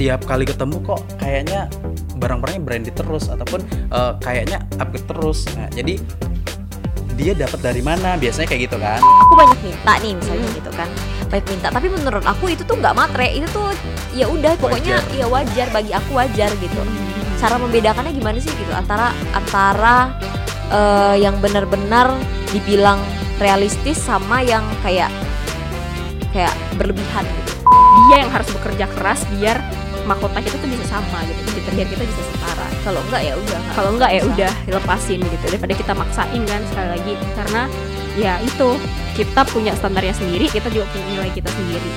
tiap 0.00 0.24
kali 0.24 0.48
ketemu 0.48 0.80
kok 0.80 1.04
kayaknya 1.20 1.68
barang-barangnya 2.16 2.62
branded 2.64 2.96
terus 2.96 3.28
ataupun 3.28 3.60
eh, 3.68 4.12
kayaknya 4.24 4.64
upgrade 4.80 5.04
terus. 5.04 5.44
Nah, 5.52 5.68
jadi 5.68 6.00
dia 7.20 7.36
dapat 7.36 7.60
dari 7.60 7.84
mana? 7.84 8.16
Biasanya 8.16 8.48
kayak 8.48 8.72
gitu 8.72 8.76
kan. 8.80 9.00
Aku 9.04 9.36
banyak 9.36 9.60
minta 9.60 9.92
nih 10.00 10.16
misalnya 10.16 10.48
gitu 10.56 10.70
kan. 10.72 10.88
Banyak 11.28 11.46
minta. 11.52 11.68
Tapi 11.68 11.86
menurut 11.92 12.24
aku 12.24 12.48
itu 12.48 12.64
tuh 12.64 12.80
nggak 12.80 12.96
matre. 12.96 13.28
Itu 13.28 13.46
tuh 13.52 13.68
ya 14.16 14.24
udah 14.24 14.56
pokoknya 14.56 15.04
Wajar. 15.04 15.20
ya 15.20 15.26
wajar. 15.28 15.66
Bagi 15.68 15.92
aku 15.92 16.10
wajar 16.16 16.50
gitu. 16.56 16.80
Cara 17.36 17.60
membedakannya 17.60 18.12
gimana 18.16 18.40
sih 18.40 18.52
gitu? 18.56 18.72
Antara 18.72 19.12
antara 19.36 20.16
eh, 20.72 21.16
yang 21.20 21.36
benar-benar 21.44 22.16
dibilang 22.56 23.04
realistis 23.36 24.00
sama 24.00 24.40
yang 24.40 24.64
kayak 24.80 25.12
kayak 26.32 26.56
berlebihan 26.80 27.24
gitu. 27.24 27.52
Dia 28.08 28.16
yang 28.24 28.30
harus 28.32 28.48
bekerja 28.48 28.88
keras 28.96 29.28
biar 29.36 29.60
mahkota 30.08 30.38
kita 30.40 30.56
tuh 30.58 30.68
bisa 30.68 30.84
sama 30.86 31.22
gitu 31.28 31.40
gitu 31.56 31.68
biar 31.74 31.88
kita 31.88 32.04
bisa 32.04 32.22
setara. 32.32 32.66
Kalau 32.86 33.00
enggak 33.08 33.22
ya 33.24 33.34
udah. 33.36 33.60
Kalau 33.76 33.90
enggak 33.96 34.10
ya 34.16 34.22
udah 34.24 34.52
lepasin 34.68 35.20
gitu 35.20 35.44
daripada 35.48 35.72
kita 35.76 35.92
maksain 35.92 36.42
kan 36.48 36.62
sekali 36.70 36.88
lagi. 36.96 37.14
Karena 37.36 37.62
ya 38.18 38.42
itu 38.42 38.68
kita 39.14 39.46
punya 39.46 39.72
standarnya 39.78 40.14
sendiri 40.16 40.50
kita 40.50 40.66
juga 40.72 40.86
punya 40.90 41.06
nilai 41.14 41.30
kita 41.30 41.50
sendiri 41.52 41.90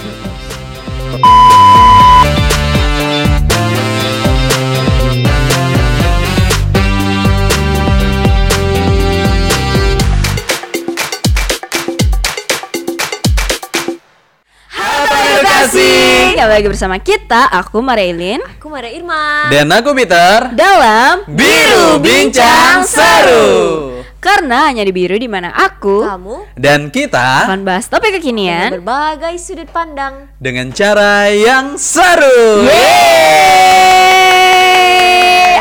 edukasi 15.63 16.35
kembali 16.35 16.59
lagi 16.59 16.67
bersama 16.67 16.99
kita 16.99 17.48
aku 17.48 17.80
Marilyn 17.80 18.44
aku 18.44 18.67
Mara 18.67 18.91
Irma 18.91 19.48
dan 19.48 19.71
aku 19.71 19.95
Peter. 19.95 20.52
Dalam 20.52 21.23
biru 21.23 22.04
bincang 22.04 22.84
seru. 22.84 23.96
Karena 24.20 24.68
hanya 24.68 24.84
di 24.84 24.91
biru 24.91 25.15
di 25.15 25.32
mana 25.32 25.55
aku 25.55 26.04
kamu 26.04 26.51
dan 26.60 26.91
kita 26.91 27.48
akan 27.48 27.63
bahas 27.63 27.88
topik 27.88 28.12
dengan 28.12 28.20
kekinian 28.20 28.70
berbagai 28.76 29.40
sudut 29.40 29.71
pandang. 29.71 30.27
dengan 30.35 30.68
cara 30.76 31.32
yang 31.32 31.79
seru. 31.79 32.68
Yeay! 32.68 34.04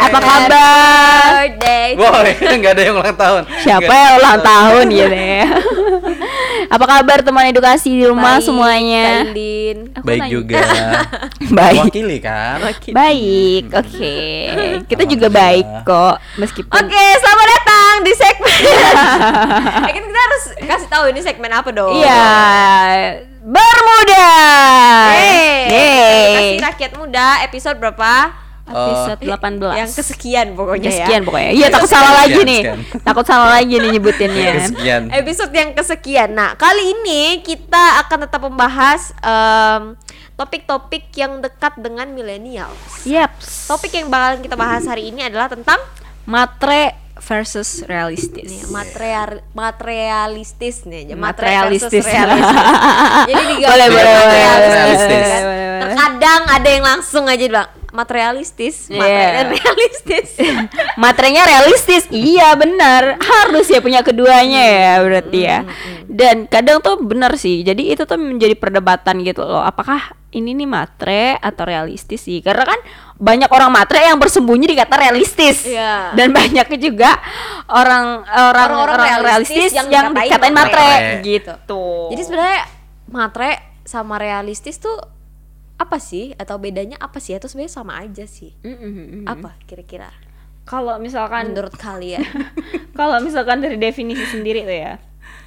apa 0.02 0.18
kabar? 0.18 1.46
birthday 1.46 1.94
Boy, 1.94 2.28
nggak 2.58 2.72
ada 2.74 2.82
yang 2.82 2.96
ulang 2.98 3.14
tahun. 3.14 3.42
siapa 3.62 3.86
yang 3.86 4.14
ulang 4.18 4.40
tahun 4.42 4.86
ya 4.90 5.06
deh 5.06 5.46
apa 6.72 6.84
kabar 6.88 7.20
teman 7.20 7.44
edukasi 7.46 7.92
di 7.92 8.08
rumah 8.08 8.40
Baik, 8.40 8.48
semuanya. 8.48 9.28
Aku 9.92 10.02
Baik 10.02 10.20
nanya. 10.24 10.32
juga. 10.32 10.60
baik 11.60 11.80
Wakili 11.84 12.16
kan. 12.16 12.56
baik 12.88 13.64
oke 13.68 14.16
kita 14.90 15.02
juga 15.04 15.28
baik 15.28 15.66
kok 15.84 16.16
meskipun 16.40 16.72
Oke, 16.72 17.04
selamat 17.20 17.46
datang 17.46 17.94
di 18.00 18.12
segmen. 18.14 18.60
Eh, 19.82 19.92
kan 19.92 20.02
kita 20.02 20.20
harus 20.22 20.44
kasih 20.64 20.88
tahu 20.88 21.04
ini 21.08 21.20
segmen 21.20 21.52
apa 21.52 21.68
dong. 21.70 21.92
iya 21.92 22.24
bermuda 23.38 24.28
Yeay. 25.12 25.68
Yeay. 25.68 26.32
Kasih 26.32 26.64
rakyat 26.64 26.92
muda 26.96 27.26
episode 27.44 27.76
berapa? 27.76 28.32
Episode 28.72 29.20
18 29.20 29.78
Yang 29.78 29.90
kesekian 29.94 30.46
pokoknya 30.52 30.80
ya. 30.82 30.88
kesekian 30.88 31.20
pokoknya 31.22 31.50
iya 31.52 31.66
takut 31.68 31.84
Sekian, 31.84 32.00
salah 32.00 32.12
lagi 32.16 32.32
sekian, 32.32 32.48
nih 32.48 32.60
sekian. 32.62 32.78
takut 33.00 33.24
salah 33.24 33.48
lagi 33.52 33.74
nih 33.74 33.90
nyebutinnya 33.92 34.52
Kesekian. 34.58 35.02
Episode 35.12 35.52
yang 35.52 35.70
kesekian. 35.72 36.28
Nah, 36.30 36.50
kali 36.54 36.84
ini 36.92 37.22
kita 37.40 37.82
akan 38.00 38.18
tetap 38.22 38.40
membahas 38.40 39.00
em, 39.18 39.82
topik-topik 40.32 41.12
yang 41.12 41.38
dekat 41.38 41.76
dengan 41.76 42.08
milenial. 42.08 42.72
yep 43.02 43.30
Topik 43.64 43.92
yang 43.92 44.08
bakalan 44.08 44.40
kita 44.40 44.54
bahas 44.54 44.82
hari 44.82 45.08
ini 45.08 45.22
adalah 45.22 45.46
tentang 45.46 45.78
matre 46.24 46.96
versus 47.18 47.84
realistis 47.84 48.50
nih, 48.50 48.62
material 48.66 49.46
materialistis 49.52 50.82
nih, 50.82 51.14
Materialistis. 51.14 52.02
materialistis. 52.02 53.26
Jadi 53.30 53.42
digabung 53.46 53.70
Boleh, 53.70 53.86
boleh, 53.86 54.02
boleh, 54.10 54.42
materialistis. 54.42 55.06
boleh, 55.06 55.38
boleh, 55.38 55.66
boleh. 55.68 55.80
Terkadang 55.82 56.42
ada 56.48 56.68
yang 56.68 56.84
langsung 56.84 57.24
aja 57.26 57.44
bilang 57.44 57.68
materialistis, 57.92 58.88
materi 58.88 59.12
Yeah. 59.12 59.32
dan 59.36 59.46
realistis. 59.52 60.28
Materainya 61.02 61.42
realistis, 61.44 62.02
iya 62.08 62.52
benar 62.52 63.16
harus 63.16 63.68
ya 63.68 63.78
punya 63.78 64.00
keduanya 64.00 64.60
ya 64.60 64.92
berarti 65.00 65.38
ya. 65.38 65.58
Dan 66.04 66.44
kadang 66.44 66.80
tuh 66.80 66.96
benar 66.98 67.36
sih, 67.36 67.60
jadi 67.60 67.92
itu 67.92 68.02
tuh 68.02 68.16
menjadi 68.16 68.52
perdebatan 68.52 69.20
gitu 69.20 69.44
loh. 69.44 69.60
Apakah 69.60 70.12
ini 70.30 70.52
nih 70.52 70.64
matre 70.64 71.36
atau 71.36 71.64
realistis 71.64 72.24
sih? 72.24 72.40
Karena 72.40 72.64
kan 72.64 72.80
banyak 73.16 73.48
orang 73.48 73.70
matre 73.70 74.00
yang 74.00 74.16
bersembunyi 74.16 74.66
di 74.66 74.76
kata 74.76 74.96
realistis, 74.98 75.64
Iya. 75.64 76.16
dan 76.16 76.32
banyaknya 76.32 76.78
juga 76.80 77.10
orang 77.68 78.24
orang 78.24 78.68
Orang-orang 78.72 78.96
orang 78.98 79.20
realistis, 79.22 79.68
realistis 79.68 79.72
yang 79.72 79.88
yang, 79.88 80.06
dikatain 80.10 80.26
dikatain 80.26 80.54
matre, 80.54 80.80
matre. 80.80 81.20
gitu. 81.22 81.84
Jadi 82.10 82.22
sebenarnya 82.24 82.60
matre 83.06 83.50
sama 83.84 84.16
realistis 84.16 84.78
tuh 84.78 84.96
apa 85.82 85.98
sih? 85.98 86.32
Atau 86.38 86.56
bedanya 86.62 86.96
apa 87.02 87.18
sih? 87.18 87.34
Atau 87.34 87.50
sebenarnya 87.50 87.74
sama 87.74 87.98
aja 87.98 88.24
sih? 88.24 88.54
Mm, 88.62 88.70
mm, 88.70 88.92
mm, 88.92 89.06
mm. 89.22 89.24
Apa 89.26 89.50
kira-kira? 89.66 90.10
Kalau 90.62 90.94
misalkan 91.02 91.50
menurut 91.50 91.74
kalian? 91.74 92.22
kalau 92.98 93.18
misalkan 93.18 93.58
dari 93.58 93.74
definisi 93.76 94.22
sendiri 94.30 94.62
tuh 94.62 94.78
ya 94.78 94.94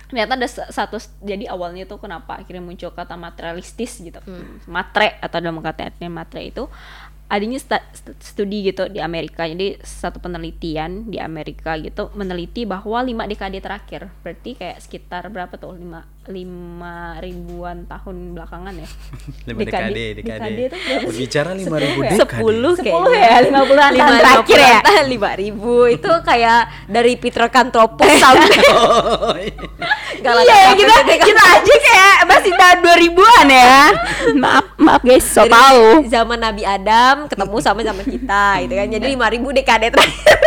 ternyata 0.06 0.38
ada 0.38 0.46
sa- 0.46 0.70
satu 0.70 1.02
jadi 1.26 1.50
awalnya 1.50 1.90
tuh 1.90 1.98
kenapa 1.98 2.38
akhirnya 2.38 2.62
muncul 2.62 2.94
kata 2.94 3.18
materialistis 3.18 4.00
gitu. 4.00 4.22
Matre 4.70 5.18
atau 5.18 5.42
dalam 5.42 5.58
kata 5.60 5.90
artinya 5.90 6.22
matre 6.22 6.46
itu 6.46 6.70
adanya 7.26 7.58
studi 8.22 8.70
gitu 8.70 8.86
di 8.86 9.02
Amerika. 9.02 9.50
Jadi 9.50 9.82
satu 9.82 10.22
penelitian 10.22 11.10
di 11.10 11.18
Amerika 11.18 11.74
gitu 11.82 12.14
meneliti 12.14 12.70
bahwa 12.70 13.02
lima 13.02 13.26
dekade 13.26 13.58
terakhir 13.58 14.14
berarti 14.22 14.54
kayak 14.54 14.78
sekitar 14.78 15.26
berapa 15.34 15.58
tuh? 15.58 15.74
Lima 15.74 16.06
lima 16.26 16.96
ribuan 17.18 17.86
tahun 17.86 18.34
belakangan 18.34 18.74
ya 18.74 18.88
Lima 19.48 19.60
dekade, 19.62 20.06
dekade. 20.18 20.42
dekade 20.42 20.62
itu? 20.66 20.78
Berbicara 21.06 21.50
lima 21.52 21.78
ribu 21.78 22.00
Sepuluh 22.00 22.06
ya? 22.06 22.12
dekade. 22.18 22.40
Sepuluh 22.42 22.72
sepuluh 22.74 23.14
ya 23.14 23.36
lima 23.42 23.62
puluhan 23.62 23.92
tahun 23.94 24.16
terakhir 24.18 24.58
ya 24.60 24.80
lima 25.14 25.32
ribu 25.34 25.74
itu 25.86 26.12
kayak 26.22 26.62
dari 26.88 27.14
Peter 27.16 27.46
Kantropus 27.48 28.10
sampai 28.16 28.58
Oh, 28.66 29.38
iya. 29.38 29.54
Iya 30.26 30.74
kita 30.74 30.96
kita 31.22 31.44
aja 31.46 31.74
kayak 31.78 32.16
masih 32.26 32.52
tahun 32.52 32.78
2000-an 32.82 33.48
ya. 33.48 33.78
maaf 34.34 34.66
maaf 34.76 35.02
guys, 35.02 35.22
so 35.22 35.46
tahu. 35.46 36.02
zaman 36.08 36.42
Nabi 36.42 36.66
Adam 36.66 37.30
ketemu 37.30 37.56
sama 37.60 37.86
zaman 37.86 38.02
kita 38.02 38.66
gitu 38.66 38.74
kan 38.74 38.88
jadi 38.90 39.06
5000 39.14 39.54
dekade 39.54 39.88
terakhir 39.94 40.40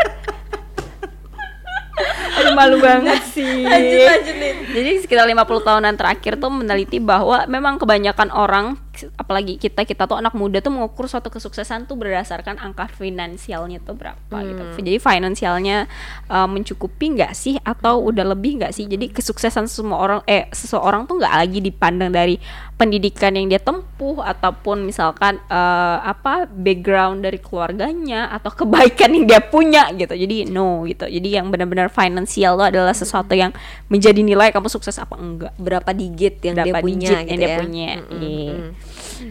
malu 2.59 2.77
banget 2.83 3.23
sih. 3.31 3.63
lanjut 3.63 4.03
lanjut 4.03 4.35
Jadi 4.75 4.91
sekitar 5.07 5.25
50 5.31 5.69
tahunan 5.69 5.95
terakhir 5.95 6.33
tuh 6.43 6.51
meneliti 6.51 6.99
bahwa 6.99 7.47
memang 7.47 7.79
kebanyakan 7.79 8.35
orang 8.35 8.75
apalagi 9.15 9.57
kita 9.57 9.87
kita 9.87 10.09
tuh 10.09 10.19
anak 10.19 10.35
muda 10.35 10.59
tuh 10.59 10.75
mengukur 10.75 11.07
suatu 11.07 11.29
kesuksesan 11.29 11.87
tuh 11.87 11.95
berdasarkan 11.95 12.59
angka 12.59 12.91
finansialnya 12.91 13.79
tuh 13.83 13.95
berapa 13.95 14.37
gitu. 14.43 14.63
Jadi 14.83 14.99
finansialnya 14.99 15.87
uh, 16.27 16.49
mencukupi 16.49 17.15
nggak 17.19 17.33
sih 17.37 17.55
atau 17.63 18.03
udah 18.03 18.35
lebih 18.35 18.59
nggak 18.63 18.73
sih? 18.75 18.89
Jadi 18.89 19.13
kesuksesan 19.13 19.71
semua 19.71 19.99
orang 20.01 20.21
eh 20.27 20.49
seseorang 20.51 21.07
tuh 21.07 21.21
nggak 21.23 21.35
lagi 21.35 21.59
dipandang 21.63 22.11
dari 22.11 22.37
pendidikan 22.79 23.35
yang 23.35 23.51
dia 23.51 23.59
tempuh 23.59 24.23
ataupun 24.23 24.87
misalkan 24.87 25.43
uh, 25.51 25.99
apa 25.99 26.47
background 26.47 27.27
dari 27.27 27.43
keluarganya 27.43 28.31
atau 28.31 28.55
kebaikan 28.55 29.11
yang 29.19 29.27
dia 29.27 29.41
punya 29.43 29.91
gitu. 29.95 30.15
Jadi 30.15 30.47
no 30.47 30.87
gitu. 30.87 31.11
Jadi 31.11 31.29
yang 31.35 31.51
benar-benar 31.51 31.91
finansial 31.91 32.55
tuh 32.55 32.71
adalah 32.71 32.95
sesuatu 32.95 33.35
yang 33.35 33.51
menjadi 33.91 34.23
nilai 34.23 34.55
kamu 34.55 34.71
sukses 34.71 34.95
apa 34.99 35.19
enggak. 35.19 35.51
berapa 35.59 35.91
digit 35.91 36.39
yang 36.47 36.55
dia 36.55 36.71
Berapa 36.71 36.87
punya 36.87 37.11
digit 37.11 37.19
gitu 37.19 37.31
yang 37.35 37.41
dia 37.41 37.49
ya. 37.51 37.59
punya. 37.59 37.89
Mm-mm, 37.99 38.21
Iya. 38.23 38.55
mm. 38.55 38.71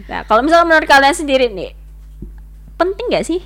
Nah, 0.08 0.24
kalau 0.28 0.44
misalnya 0.44 0.66
menurut 0.68 0.88
kalian 0.88 1.16
sendiri 1.16 1.46
nih, 1.48 1.72
penting 2.76 3.06
nggak 3.10 3.26
sih 3.26 3.40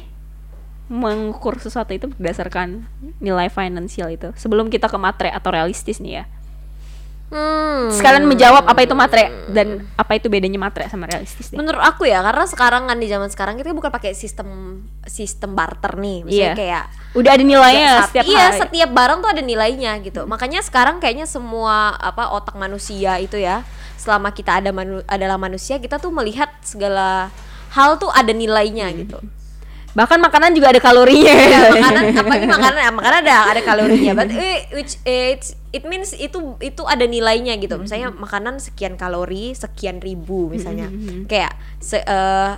mengukur 0.92 1.56
sesuatu 1.56 1.96
itu 1.96 2.10
berdasarkan 2.10 2.84
nilai 3.22 3.48
finansial 3.48 4.12
itu? 4.12 4.34
Sebelum 4.36 4.68
kita 4.68 4.90
ke 4.90 4.98
matre 5.00 5.30
atau 5.32 5.54
realistis 5.54 6.02
nih 6.02 6.22
ya. 6.22 6.24
Hmm. 7.32 7.88
Sekalian 7.88 8.28
menjawab 8.28 8.62
apa 8.62 8.80
itu 8.80 8.92
matre 8.92 9.24
dan 9.48 9.88
apa 9.92 10.12
itu 10.14 10.28
bedanya 10.28 10.60
matre 10.60 10.84
sama 10.86 11.08
realistis 11.08 11.48
nih. 11.48 11.56
Menurut 11.56 11.80
aku 11.80 12.04
ya, 12.04 12.20
karena 12.20 12.44
sekarang 12.44 12.84
kan 12.84 12.94
di 12.94 13.08
zaman 13.08 13.26
sekarang 13.26 13.56
kita 13.56 13.72
bukan 13.72 13.88
pakai 13.88 14.12
sistem 14.12 14.48
sistem 15.02 15.52
barter 15.52 15.96
nih, 15.96 16.22
misalnya 16.22 16.44
Iya. 16.46 16.54
kayak 16.54 16.84
Udah 17.12 17.30
ada 17.30 17.42
nilainya 17.42 17.90
Sat- 17.98 18.08
setiap 18.10 18.24
iya 18.26 18.44
hari. 18.46 18.58
setiap 18.58 18.90
barang 18.90 19.18
tuh 19.18 19.30
ada 19.30 19.42
nilainya 19.42 19.92
gitu 20.00 20.24
makanya 20.24 20.60
sekarang 20.60 20.96
kayaknya 20.96 21.24
semua 21.24 21.74
apa 21.94 22.30
otak 22.30 22.52
manusia 22.54 23.16
itu 23.16 23.36
ya 23.36 23.64
selama 23.96 24.30
kita 24.30 24.60
ada 24.60 24.70
manu- 24.70 25.04
adalah 25.06 25.36
manusia 25.36 25.76
kita 25.76 25.96
tuh 25.96 26.08
melihat 26.08 26.48
segala 26.60 27.28
hal 27.70 27.96
tuh 27.96 28.08
ada 28.08 28.30
nilainya 28.30 28.88
gitu 28.94 29.20
Bahkan 29.92 30.18
makanan 30.24 30.56
juga 30.56 30.72
ada 30.72 30.80
kalorinya. 30.80 31.32
ya, 31.32 31.60
makanan 31.68 32.02
apalagi 32.16 32.46
makanan 32.48 32.80
makanan 32.96 33.18
ada 33.28 33.36
ada 33.52 33.60
kalorinya. 33.60 34.12
But 34.18 34.32
eh, 34.32 34.64
which 34.72 34.96
eh, 35.04 35.36
it's, 35.36 35.52
it 35.68 35.84
means 35.84 36.16
itu 36.16 36.56
itu 36.64 36.82
ada 36.88 37.04
nilainya 37.04 37.60
gitu. 37.60 37.76
Misalnya 37.76 38.08
makanan 38.12 38.56
sekian 38.56 38.96
kalori 38.96 39.52
sekian 39.52 40.00
ribu 40.00 40.48
misalnya. 40.48 40.88
Kayak 41.28 41.60
se, 41.76 42.00
eh, 42.00 42.52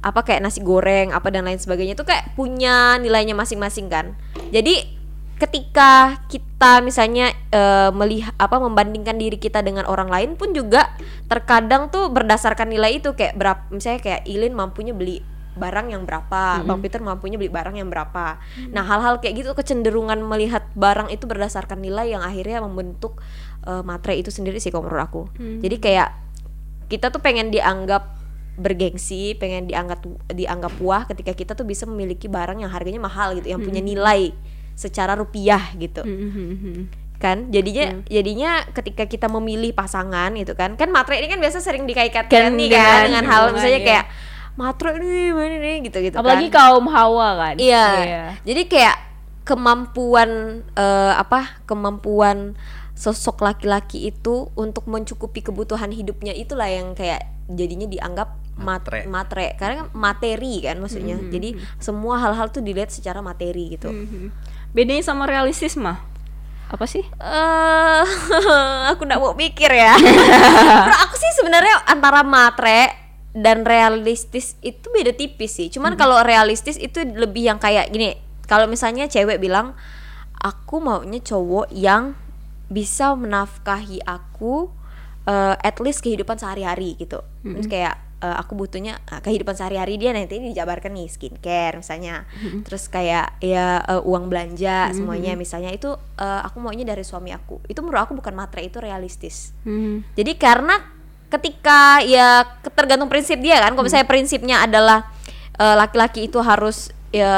apa 0.00 0.20
kayak 0.24 0.40
nasi 0.40 0.64
goreng 0.64 1.12
apa 1.12 1.28
dan 1.28 1.44
lain 1.44 1.60
sebagainya 1.60 1.92
itu 1.92 2.06
kayak 2.06 2.32
punya 2.38 2.96
nilainya 3.02 3.34
masing-masing 3.34 3.90
kan. 3.90 4.14
Jadi 4.54 5.02
ketika 5.40 6.20
kita 6.28 6.84
misalnya 6.84 7.32
melihat 7.96 8.36
apa 8.36 8.60
membandingkan 8.60 9.16
diri 9.18 9.40
kita 9.40 9.64
dengan 9.64 9.88
orang 9.88 10.12
lain 10.12 10.30
pun 10.36 10.54
juga 10.54 10.92
terkadang 11.26 11.90
tuh 11.90 12.14
berdasarkan 12.14 12.70
nilai 12.70 13.02
itu. 13.02 13.10
Kayak 13.18 13.34
berapa 13.34 13.62
misalnya 13.74 14.00
kayak 14.06 14.22
Ilin 14.30 14.54
mampunya 14.54 14.94
beli 14.94 15.39
barang 15.56 15.90
yang 15.90 16.06
berapa, 16.06 16.62
Bang 16.62 16.78
Peter 16.78 17.02
mampunya 17.02 17.34
beli 17.34 17.50
barang 17.50 17.74
yang 17.74 17.90
berapa. 17.90 18.38
Nah, 18.70 18.84
hal-hal 18.86 19.18
kayak 19.18 19.34
gitu 19.42 19.50
kecenderungan 19.54 20.22
melihat 20.22 20.66
barang 20.78 21.10
itu 21.10 21.26
berdasarkan 21.26 21.82
nilai 21.82 22.14
yang 22.14 22.22
akhirnya 22.22 22.62
membentuk 22.62 23.18
uh, 23.66 23.82
matre 23.82 24.14
itu 24.14 24.30
sendiri 24.30 24.62
sih 24.62 24.70
kalau 24.70 24.86
menurut 24.86 25.02
aku. 25.02 25.22
Jadi 25.36 25.76
kayak 25.82 26.08
kita 26.90 27.10
tuh 27.10 27.22
pengen 27.22 27.50
dianggap 27.54 28.18
bergengsi, 28.60 29.38
pengen 29.38 29.70
dianggap 29.70 30.04
dianggap 30.30 30.72
puah 30.76 31.06
ketika 31.08 31.32
kita 31.32 31.52
tuh 31.56 31.64
bisa 31.64 31.88
memiliki 31.88 32.28
barang 32.28 32.60
yang 32.60 32.68
harganya 32.68 33.00
mahal 33.00 33.32
gitu, 33.38 33.50
yang 33.50 33.62
punya 33.62 33.80
nilai 33.80 34.34
secara 34.76 35.16
rupiah 35.16 35.72
gitu. 35.80 36.04
Kan 37.20 37.52
jadinya 37.52 38.00
jadinya 38.08 38.64
ketika 38.72 39.04
kita 39.04 39.28
memilih 39.28 39.76
pasangan 39.76 40.32
gitu 40.40 40.56
kan. 40.56 40.76
Kan 40.80 40.88
matre 40.88 41.20
ini 41.20 41.28
kan 41.28 41.36
biasa 41.36 41.60
sering 41.60 41.84
dikaitkan 41.84 42.32
Kan 42.32 42.56
nih 42.56 42.72
dengan 42.72 42.80
kan 42.80 43.00
dengan 43.12 43.24
hal 43.28 43.40
hubungan, 43.48 43.56
misalnya 43.60 43.80
iya. 43.80 43.88
kayak 43.88 44.04
matre 44.60 44.92
nih 44.94 45.32
mana 45.32 45.56
nih 45.56 45.76
gitu-gitu 45.82 46.14
Apalagi 46.14 46.46
kan. 46.46 46.76
kaum 46.76 46.86
hawa 46.86 47.28
kan. 47.34 47.54
Iya. 47.56 47.88
Jadi 48.44 48.62
kayak 48.66 48.96
kemampuan 49.42 50.30
eh, 50.70 51.12
apa? 51.14 51.64
Kemampuan 51.64 52.54
sosok 52.92 53.40
laki-laki 53.40 54.06
itu 54.06 54.52
untuk 54.54 54.84
mencukupi 54.84 55.40
kebutuhan 55.40 55.88
hidupnya 55.88 56.30
itulah 56.30 56.68
yang 56.68 56.92
kayak 56.92 57.24
jadinya 57.48 57.88
dianggap 57.88 58.28
mat- 58.54 58.84
Matre. 58.84 59.00
matre. 59.08 59.46
Karena 59.56 59.74
kan 59.80 59.88
materi 59.92 60.60
kan 60.60 60.76
maksudnya. 60.76 61.16
Jadi 61.18 61.56
semua 61.76 62.20
hal-hal 62.20 62.48
tuh 62.48 62.60
dilihat 62.60 62.92
secara 62.92 63.18
materi 63.20 63.72
gitu. 63.72 63.88
Mhm. 63.88 64.28
Bedanya 64.70 65.02
sama 65.02 65.24
realistis 65.24 65.74
mah 65.74 65.98
apa 66.70 66.86
sih? 66.86 67.02
eh 67.02 68.02
aku 68.92 69.02
nggak 69.02 69.18
mau 69.18 69.34
mikir 69.34 69.66
ya. 69.66 69.90
Aku 71.02 71.14
sih 71.16 71.32
sebenarnya 71.34 71.82
antara 71.84 72.22
matre 72.22 73.09
dan 73.30 73.62
realistis 73.62 74.58
itu 74.58 74.90
beda 74.90 75.14
tipis 75.14 75.54
sih. 75.54 75.68
Cuman 75.70 75.94
kalau 75.94 76.18
realistis 76.26 76.74
itu 76.74 77.02
lebih 77.02 77.46
yang 77.46 77.58
kayak 77.62 77.90
gini. 77.94 78.18
Kalau 78.50 78.66
misalnya 78.66 79.06
cewek 79.06 79.38
bilang 79.38 79.78
aku 80.34 80.82
maunya 80.82 81.22
cowok 81.22 81.70
yang 81.70 82.18
bisa 82.66 83.14
menafkahi 83.14 84.02
aku 84.02 84.70
eh, 85.30 85.54
at 85.58 85.78
least 85.78 86.02
kehidupan 86.02 86.38
sehari-hari 86.38 86.98
gitu. 86.98 87.22
Terus 87.46 87.70
kayak 87.70 87.94
eh, 88.18 88.36
aku 88.42 88.58
butuhnya 88.58 88.98
eh, 89.06 89.22
kehidupan 89.22 89.54
sehari-hari 89.54 89.94
dia 89.94 90.10
nanti 90.10 90.42
dijabarkan 90.42 90.90
nih 90.90 91.06
skincare 91.06 91.78
misalnya. 91.78 92.26
Terus 92.66 92.90
kayak 92.90 93.38
ya 93.38 93.78
eh, 93.86 94.02
uang 94.02 94.26
belanja 94.26 94.90
semuanya 94.90 95.38
misalnya 95.38 95.70
itu 95.70 95.94
eh, 96.18 96.40
aku 96.42 96.58
maunya 96.58 96.82
dari 96.82 97.06
suami 97.06 97.30
aku. 97.30 97.62
Itu 97.70 97.86
menurut 97.86 98.10
aku 98.10 98.18
bukan 98.18 98.34
matre 98.34 98.66
itu 98.66 98.82
realistis. 98.82 99.54
Hmm. 99.62 100.02
Jadi 100.18 100.34
karena 100.34 100.98
ketika 101.30 102.02
ya 102.02 102.42
tergantung 102.74 103.06
prinsip 103.06 103.38
dia 103.38 103.62
kan. 103.62 103.72
Kalau 103.72 103.86
misalnya 103.86 104.08
prinsipnya 104.10 104.66
adalah 104.66 105.06
eh, 105.56 105.74
laki-laki 105.78 106.26
itu 106.26 106.42
harus 106.42 106.90
ya 107.14 107.30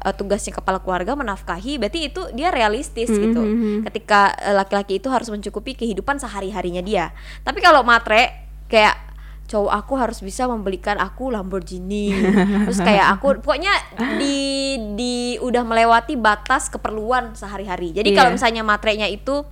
eh, 0.00 0.14
tugasnya 0.16 0.56
kepala 0.56 0.80
keluarga 0.80 1.12
menafkahi, 1.12 1.76
berarti 1.76 2.08
itu 2.08 2.20
dia 2.32 2.48
realistis 2.48 3.12
gitu. 3.12 3.42
Ketika 3.84 4.32
eh, 4.40 4.56
laki-laki 4.56 4.96
itu 4.96 5.12
harus 5.12 5.28
mencukupi 5.28 5.76
kehidupan 5.76 6.16
sehari-harinya 6.16 6.80
dia. 6.80 7.12
Tapi 7.44 7.60
kalau 7.60 7.84
matre 7.84 8.48
kayak 8.66 8.96
cowok 9.44 9.76
aku 9.76 9.92
harus 10.00 10.24
bisa 10.24 10.48
membelikan 10.48 10.96
aku 10.96 11.28
Lamborghini 11.28 12.16
terus 12.64 12.80
kayak 12.80 13.12
aku 13.12 13.36
pokoknya 13.44 13.76
di 14.16 14.40
di 14.96 15.36
udah 15.36 15.60
melewati 15.60 16.16
batas 16.16 16.72
keperluan 16.72 17.36
sehari-hari 17.36 17.92
jadi 17.92 18.08
Iya. 18.08 18.16
kalau 18.16 18.30
misalnya 18.32 18.64
matrenya 18.64 19.04
itu 19.04 19.44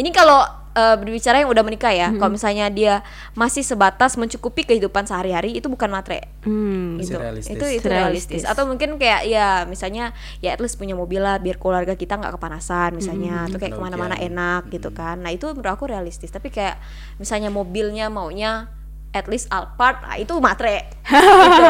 ini 0.00 0.10
kalau 0.10 0.40
eh, 0.70 0.96
berbicara 0.96 1.42
yang 1.42 1.50
udah 1.50 1.60
menikah 1.60 1.90
ya 1.90 2.08
kalau 2.14 2.30
misalnya 2.30 2.66
dia 2.66 3.02
masih 3.34 3.60
sebatas 3.60 4.14
mencukupi 4.14 4.62
kehidupan 4.62 5.02
sehari-hari 5.02 5.52
itu 5.52 5.66
bukan 5.66 5.90
matre 5.90 6.30
Hmm. 6.40 6.96
gitu. 6.96 7.18
realistis. 7.18 7.52
itu 7.52 7.64
itu 7.70 7.84
Realistis. 7.84 7.90
realistis 8.32 8.42
atau 8.44 8.64
mungkin 8.64 8.96
kayak 8.96 9.26
ya 9.26 9.66
misalnya 9.66 10.10
ya 10.38 10.50
at 10.50 10.58
least 10.58 10.74
punya 10.74 10.94
mobil 10.94 11.20
lah 11.20 11.36
biar 11.36 11.58
keluarga 11.58 11.92
kita 11.92 12.16
nggak 12.16 12.32
kepanasan 12.32 12.94
misalnya 12.94 13.44
atau 13.44 13.58
kayak 13.58 13.74
Ada 13.74 13.76
ke 13.76 13.84
mana-mana 13.84 14.16
enak 14.16 14.62
gitu 14.70 14.88
kan 14.90 15.18
nah 15.18 15.28
itu 15.28 15.44
menurut 15.48 15.68
aku 15.70 15.84
realistis 15.86 16.30
tapi 16.30 16.48
kayak 16.48 16.80
misalnya 17.18 17.50
mobilnya 17.50 18.08
maunya 18.08 18.72
at 19.10 19.26
least 19.26 19.50
Alphard 19.50 19.98
nah 20.06 20.14
itu 20.14 20.38
matre 20.38 20.86
gitu. 21.10 21.66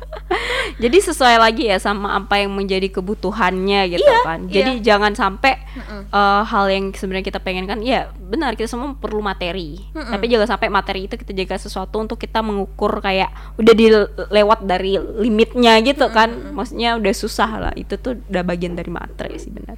Jadi 0.82 0.98
sesuai 1.02 1.36
lagi 1.42 1.66
ya 1.66 1.82
sama 1.82 2.14
apa 2.14 2.38
yang 2.38 2.54
menjadi 2.54 2.86
kebutuhannya 2.88 3.98
gitu 3.98 4.06
Iya, 4.06 4.20
kan. 4.22 4.40
iya. 4.46 4.54
Jadi 4.62 4.72
jangan 4.86 5.12
sampai 5.18 5.58
eh, 6.06 6.42
hal 6.46 6.64
yang 6.70 6.94
sebenarnya 6.94 7.26
kita 7.26 7.40
pengen 7.42 7.66
kan, 7.66 7.82
ya 7.82 8.14
benar 8.14 8.54
kita 8.54 8.70
semua 8.70 8.94
perlu 8.94 9.18
materi. 9.20 9.82
Tapi 9.92 10.24
jangan 10.30 10.56
sampai 10.56 10.68
materi 10.70 11.10
itu 11.10 11.18
kita 11.18 11.34
jaga 11.34 11.58
sesuatu 11.58 11.98
untuk 11.98 12.16
kita 12.16 12.40
mengukur 12.40 13.02
kayak 13.02 13.34
udah 13.58 13.74
dilewat 13.74 14.62
dari 14.62 14.94
limitnya 14.96 15.82
gitu 15.82 16.06
kan. 16.14 16.54
Maksudnya 16.54 16.94
udah 16.96 17.14
susah 17.14 17.50
lah. 17.58 17.72
Itu 17.74 17.98
tuh 17.98 18.22
udah 18.30 18.42
bagian 18.46 18.78
dari 18.78 18.88
materi 18.94 19.36
sih 19.36 19.50
benar. 19.50 19.76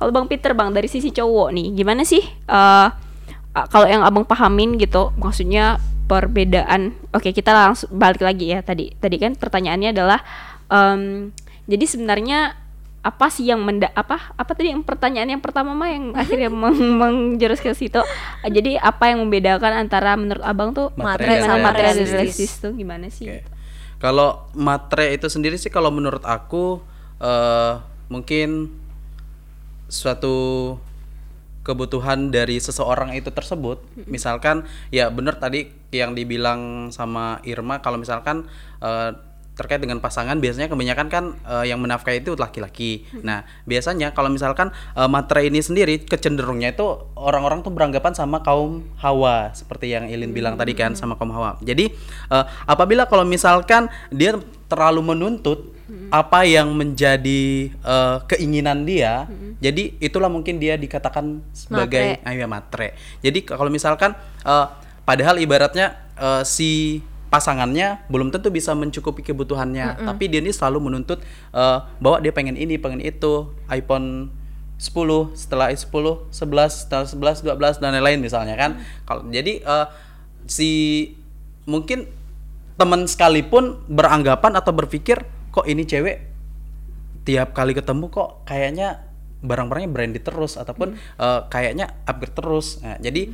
Kalau 0.00 0.16
Bang 0.16 0.32
Peter 0.32 0.56
Bang 0.56 0.72
dari 0.72 0.88
sisi 0.88 1.12
cowok 1.12 1.52
nih, 1.52 1.76
gimana 1.76 2.08
sih 2.08 2.24
uh, 2.48 2.88
kalau 3.52 3.86
yang 3.86 4.02
abang 4.06 4.22
pahamin 4.22 4.78
gitu 4.78 5.10
maksudnya 5.18 5.82
perbedaan 6.06 6.94
oke 7.10 7.30
kita 7.30 7.50
langsung 7.50 7.90
balik 7.94 8.22
lagi 8.22 8.50
ya 8.50 8.62
tadi 8.62 8.94
tadi 8.98 9.16
kan 9.18 9.34
pertanyaannya 9.34 9.90
adalah 9.94 10.20
em, 10.70 11.30
jadi 11.70 11.84
sebenarnya 11.86 12.58
apa 13.00 13.32
sih 13.32 13.48
yang 13.48 13.64
menda 13.64 13.88
apa 13.96 14.36
apa 14.36 14.52
tadi 14.52 14.76
yang 14.76 14.84
pertanyaan 14.84 15.32
yang 15.32 15.42
pertama 15.42 15.72
mah 15.72 15.88
yang 15.88 16.12
akhirnya 16.12 16.52
meng- 16.62 16.98
menjurus 17.00 17.62
ke 17.62 17.72
situ 17.72 18.02
Uh, 18.40 18.48
jadi 18.48 18.80
apa 18.80 19.12
yang 19.12 19.20
membedakan 19.24 19.72
antara 19.76 20.16
menurut 20.16 20.40
abang 20.44 20.72
tuh 20.72 20.92
sama 20.96 21.16
materi 21.60 21.92
dan 21.92 21.96
realistis. 21.96 22.12
realistis 22.12 22.52
tuh 22.60 22.72
gimana 22.72 23.08
sih 23.12 23.28
Oke. 23.28 23.44
Kalau 24.00 24.48
matre 24.56 25.12
itu 25.12 25.28
sendiri 25.28 25.60
sih 25.60 25.68
kalau 25.68 25.92
menurut 25.92 26.24
aku 26.24 26.80
eh 27.20 27.76
mungkin 28.08 28.72
suatu 29.92 30.76
kebutuhan 31.70 32.34
dari 32.34 32.58
seseorang 32.58 33.14
itu 33.14 33.30
tersebut. 33.30 33.78
Misalkan 34.10 34.66
ya 34.90 35.06
bener 35.14 35.38
tadi 35.38 35.70
yang 35.94 36.18
dibilang 36.18 36.90
sama 36.90 37.38
Irma 37.46 37.78
kalau 37.78 38.02
misalkan 38.02 38.50
eh, 38.82 39.10
terkait 39.60 39.76
dengan 39.84 40.00
pasangan 40.00 40.40
biasanya 40.40 40.72
kebanyakan 40.72 41.06
kan 41.12 41.24
eh, 41.44 41.68
yang 41.68 41.84
menafkahi 41.84 42.24
itu 42.24 42.32
laki-laki. 42.32 43.04
Nah, 43.20 43.44
biasanya 43.68 44.16
kalau 44.16 44.32
misalkan 44.32 44.72
eh, 44.96 45.04
matre 45.04 45.44
ini 45.44 45.60
sendiri 45.60 46.00
kecenderungnya 46.00 46.72
itu 46.72 47.12
orang-orang 47.12 47.60
tuh 47.60 47.68
beranggapan 47.68 48.16
sama 48.16 48.40
kaum 48.40 48.88
Hawa 48.96 49.52
seperti 49.52 49.92
yang 49.92 50.08
Ilin 50.08 50.32
bilang 50.32 50.56
tadi 50.56 50.72
kan 50.72 50.96
sama 50.96 51.20
kaum 51.20 51.36
Hawa. 51.36 51.60
Jadi 51.60 51.92
eh, 52.32 52.44
apabila 52.64 53.04
kalau 53.04 53.28
misalkan 53.28 53.92
dia 54.08 54.40
terlalu 54.72 55.12
menuntut 55.12 55.79
apa 56.10 56.42
yang 56.42 56.74
menjadi 56.74 57.70
eh, 57.70 58.18
keinginan 58.26 58.82
dia, 58.82 59.30
jadi 59.62 59.94
itulah 60.02 60.26
mungkin 60.26 60.58
dia 60.58 60.74
dikatakan 60.74 61.42
sebagai 61.54 62.18
iya, 62.22 62.46
matre. 62.46 62.98
Jadi 63.22 63.46
kalau 63.46 63.70
misalkan 63.70 64.14
eh, 64.42 64.66
padahal 65.06 65.38
ibaratnya 65.38 65.98
eh, 66.18 66.42
si 66.42 67.02
pasangannya 67.30 68.10
belum 68.10 68.34
tentu 68.34 68.50
bisa 68.50 68.74
mencukupi 68.74 69.22
kebutuhannya, 69.22 70.02
tapi 70.02 70.26
dia 70.26 70.42
ini 70.42 70.50
selalu 70.50 70.90
menuntut 70.90 71.22
eh, 71.54 71.78
bahwa 72.02 72.18
dia 72.18 72.34
pengen 72.34 72.58
ini, 72.58 72.74
pengen 72.76 72.98
itu, 72.98 73.54
iPhone 73.70 74.34
10, 74.80 75.36
setelah 75.36 75.68
10, 75.68 75.84
11, 75.84 76.32
setelah 76.32 77.04
11, 77.04 77.44
12 77.44 77.82
dan 77.84 77.92
lain-lain 77.94 78.18
misalnya 78.18 78.56
kan. 78.56 78.80
Kalau 79.04 79.28
jadi 79.28 79.60
eh, 79.60 79.86
si 80.48 80.70
mungkin 81.68 82.08
teman 82.80 83.04
sekalipun 83.04 83.76
beranggapan 83.92 84.56
atau 84.56 84.72
berpikir 84.72 85.20
kok 85.50 85.66
ini 85.66 85.82
cewek 85.84 86.16
tiap 87.22 87.52
kali 87.52 87.76
ketemu 87.76 88.08
kok 88.08 88.42
kayaknya 88.48 89.06
barang-barangnya 89.40 89.90
branded 89.90 90.22
terus 90.24 90.56
ataupun 90.56 90.94
eh, 90.96 91.40
kayaknya 91.48 91.90
upgrade 92.04 92.36
terus. 92.36 92.80
Nah, 92.80 92.96
jadi 93.00 93.32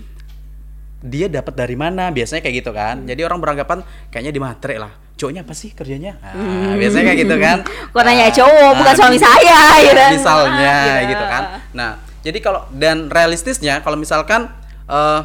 dia 1.07 1.27
dapat 1.29 1.55
dari 1.55 1.77
mana? 1.77 2.09
Biasanya 2.11 2.41
kayak 2.43 2.57
gitu 2.65 2.71
kan. 2.73 3.05
Jadi 3.05 3.21
orang 3.23 3.39
beranggapan 3.39 3.85
kayaknya 4.11 4.33
di 4.33 4.41
matre 4.41 4.81
lah. 4.81 4.93
Cowoknya 5.17 5.49
apa 5.49 5.55
sih 5.57 5.73
kerjanya? 5.73 6.21
Nah, 6.21 6.77
biasanya 6.77 7.05
kayak 7.13 7.21
gitu 7.25 7.37
kan. 7.41 7.59
Kok 7.95 8.03
nanya 8.05 8.29
Nah, 8.29 8.33
cowok, 8.37 8.73
bukan 8.81 8.93
nah, 8.93 8.99
suami 9.01 9.19
saya, 9.21 9.59
gitu. 9.87 10.03
Misalnya 10.13 10.75
Gitu. 10.77 11.09
gitu 11.17 11.25
kan. 11.25 11.43
Nah, 11.73 11.91
jadi 12.21 12.39
kalau 12.43 12.61
dan 12.75 13.07
realistisnya 13.09 13.81
kalau 13.81 13.97
misalkan 13.97 14.51
eh 14.87 15.21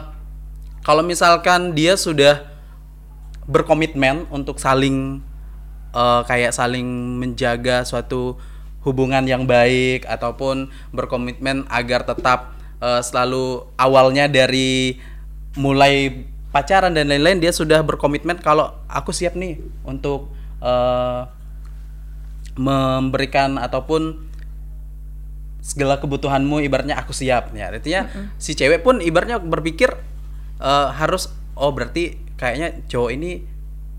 kalau 0.81 1.05
misalkan 1.05 1.77
dia 1.77 1.93
sudah 1.93 2.41
berkomitmen 3.45 4.25
untuk 4.33 4.57
saling 4.57 5.21
eh, 5.91 6.21
kayak 6.25 6.55
saling 6.55 6.87
menjaga 7.19 7.83
suatu 7.83 8.39
hubungan 8.81 9.25
yang 9.29 9.45
baik 9.45 10.09
ataupun 10.09 10.73
berkomitmen 10.91 11.69
agar 11.69 12.03
tetap 12.03 12.57
eh, 12.81 13.01
selalu 13.03 13.69
awalnya 13.77 14.25
dari 14.25 14.97
mulai 15.59 16.25
pacaran 16.51 16.91
dan 16.91 17.07
lain-lain 17.07 17.39
dia 17.39 17.55
sudah 17.55 17.79
berkomitmen 17.83 18.39
kalau 18.39 18.75
aku 18.91 19.15
siap 19.15 19.37
nih 19.39 19.59
untuk 19.87 20.31
eh, 20.59 21.21
memberikan 22.59 23.55
ataupun 23.55 24.27
segala 25.61 26.01
kebutuhanmu 26.01 26.59
ibaratnya 26.65 26.97
aku 26.97 27.13
siap. 27.13 27.53
Ya 27.53 27.69
artinya 27.71 28.09
si 28.41 28.57
cewek 28.57 28.81
pun 28.81 28.99
ibaratnya 28.99 29.39
berpikir 29.39 29.93
eh, 30.59 30.87
harus 30.91 31.31
oh 31.55 31.71
berarti 31.71 32.19
kayaknya 32.35 32.81
cowok 32.89 33.11
ini 33.13 33.45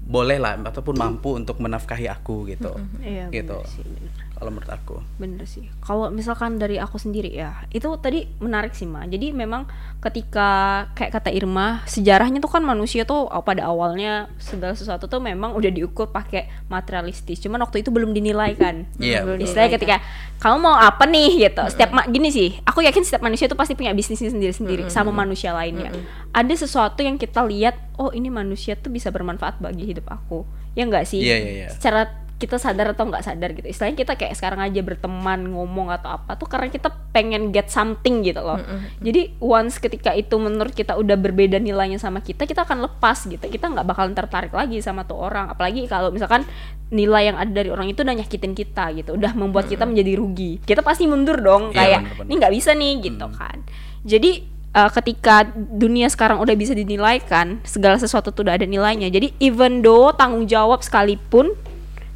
boleh 0.03 0.39
lah 0.43 0.59
ataupun 0.59 0.99
mampu 0.99 1.39
untuk 1.39 1.63
menafkahi 1.63 2.11
aku 2.11 2.51
gitu. 2.51 2.75
Iya, 3.01 3.31
gitu. 3.31 3.59
bener 3.63 3.71
sih, 3.71 3.87
bener. 3.87 4.22
Kalau 4.43 4.59
menurut 4.59 4.75
aku 4.75 4.99
Bener 5.23 5.47
sih. 5.47 5.71
Kalau 5.79 6.11
misalkan 6.11 6.59
dari 6.59 6.83
aku 6.83 6.99
sendiri 6.99 7.31
ya, 7.31 7.63
itu 7.71 7.87
tadi 8.03 8.27
menarik 8.43 8.75
sih 8.75 8.91
Ma. 8.91 9.07
Jadi 9.07 9.31
memang 9.31 9.71
ketika 10.03 10.83
kayak 10.99 11.15
kata 11.15 11.31
Irma, 11.31 11.87
sejarahnya 11.87 12.43
tuh 12.43 12.51
kan 12.51 12.67
manusia 12.67 13.07
tuh 13.07 13.31
uh, 13.31 13.39
pada 13.47 13.71
awalnya 13.71 14.27
segala 14.43 14.75
sesuatu 14.75 15.07
tuh 15.07 15.23
memang 15.23 15.55
udah 15.55 15.71
diukur 15.71 16.11
pakai 16.11 16.51
materialistis. 16.67 17.39
Cuman 17.39 17.63
waktu 17.63 17.87
itu 17.87 17.95
belum 17.95 18.11
dinilai 18.11 18.59
kan. 18.59 18.91
Iya, 18.99 19.23
Belum 19.23 19.39
betul. 19.39 19.47
Istilahnya 19.47 19.73
ketika 19.79 19.97
kamu 20.43 20.57
mau 20.59 20.75
apa 20.75 21.07
nih 21.07 21.47
gitu. 21.47 21.63
Setiap 21.71 21.95
ma- 21.95 22.09
gini 22.11 22.35
sih, 22.35 22.59
aku 22.67 22.83
yakin 22.83 23.07
setiap 23.07 23.23
manusia 23.23 23.47
tuh 23.47 23.55
pasti 23.55 23.79
punya 23.79 23.95
bisnisnya 23.95 24.35
sendiri-sendiri 24.35 24.91
sama 24.91 25.15
manusia 25.15 25.55
lainnya. 25.55 25.95
Ada 26.35 26.67
sesuatu 26.67 26.99
yang 27.07 27.15
kita 27.15 27.47
lihat, 27.47 27.79
oh 27.95 28.11
ini 28.11 28.27
manusia 28.27 28.75
tuh 28.75 28.91
bisa 28.91 29.15
bermanfaat 29.15 29.63
bagi 29.63 29.87
hidup 29.87 30.11
aku. 30.11 30.43
Ya 30.75 30.83
enggak 30.83 31.07
sih? 31.07 31.23
Iya, 31.23 31.37
iya, 31.39 31.53
iya. 31.53 31.69
secara 31.71 32.22
kita 32.43 32.59
sadar 32.59 32.91
atau 32.91 33.07
nggak 33.07 33.23
sadar 33.23 33.55
gitu. 33.55 33.71
Istilahnya 33.71 33.95
kita 34.03 34.19
kayak 34.19 34.35
sekarang 34.35 34.59
aja 34.59 34.83
berteman 34.83 35.55
ngomong 35.55 35.95
atau 35.95 36.19
apa 36.19 36.35
tuh 36.35 36.51
karena 36.51 36.67
kita 36.67 36.91
pengen 37.15 37.55
get 37.55 37.71
something 37.71 38.27
gitu 38.27 38.43
loh. 38.43 38.59
Jadi 38.99 39.39
once 39.39 39.79
ketika 39.79 40.11
itu 40.11 40.35
menurut 40.43 40.75
kita 40.75 40.99
udah 40.99 41.15
berbeda 41.15 41.63
nilainya 41.63 42.03
sama 42.03 42.19
kita 42.19 42.43
kita 42.51 42.67
akan 42.67 42.91
lepas 42.91 43.23
gitu. 43.31 43.47
Kita 43.47 43.71
nggak 43.71 43.87
bakalan 43.87 44.19
tertarik 44.19 44.51
lagi 44.51 44.83
sama 44.83 45.07
tuh 45.07 45.23
orang. 45.23 45.55
Apalagi 45.55 45.87
kalau 45.87 46.11
misalkan 46.11 46.43
nilai 46.91 47.31
yang 47.31 47.39
ada 47.39 47.49
dari 47.55 47.71
orang 47.71 47.87
itu 47.87 48.03
udah 48.03 48.19
nyakitin 48.19 48.53
kita 48.59 48.91
gitu. 48.99 49.15
Udah 49.15 49.33
membuat 49.39 49.71
kita 49.71 49.87
menjadi 49.87 50.19
rugi. 50.19 50.59
Kita 50.67 50.83
pasti 50.83 51.07
mundur 51.07 51.39
dong 51.39 51.71
Iya, 51.71 52.03
kayak 52.03 52.27
ini 52.27 52.35
nggak 52.43 52.53
bisa 52.59 52.75
nih 52.75 52.93
gitu 53.07 53.27
kan. 53.31 53.63
Jadi 54.03 54.53
uh, 54.77 54.91
ketika 54.91 55.47
dunia 55.55 56.09
sekarang 56.11 56.41
udah 56.43 56.57
bisa 56.57 56.75
dinilaikan 56.75 57.63
segala 57.63 57.97
sesuatu 58.01 58.33
tuh 58.35 58.49
udah 58.49 58.59
ada 58.59 58.67
nilainya. 58.67 59.09
Jadi 59.13 59.37
even 59.39 59.81
though 59.85 60.13
tanggung 60.13 60.49
jawab 60.49 60.83
sekalipun 60.83 61.55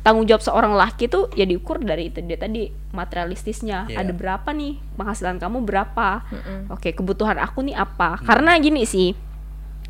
tanggung 0.07 0.23
jawab 0.31 0.39
seorang 0.39 0.79
laki 0.79 1.11
tuh 1.11 1.27
ya 1.35 1.43
diukur 1.43 1.83
dari 1.83 2.15
itu 2.15 2.23
dia 2.23 2.39
tadi 2.39 2.71
materialistisnya. 2.95 3.91
Iya. 3.91 4.07
ada 4.07 4.13
berapa 4.15 4.55
nih? 4.55 4.79
Penghasilan 4.95 5.43
kamu 5.43 5.67
berapa? 5.67 6.23
Oke 6.71 6.95
kebutuhan 6.95 7.43
aku 7.43 7.67
nih 7.67 7.75
apa? 7.75 8.23
Karena 8.23 8.55
gini 8.63 8.87
sih 8.87 9.11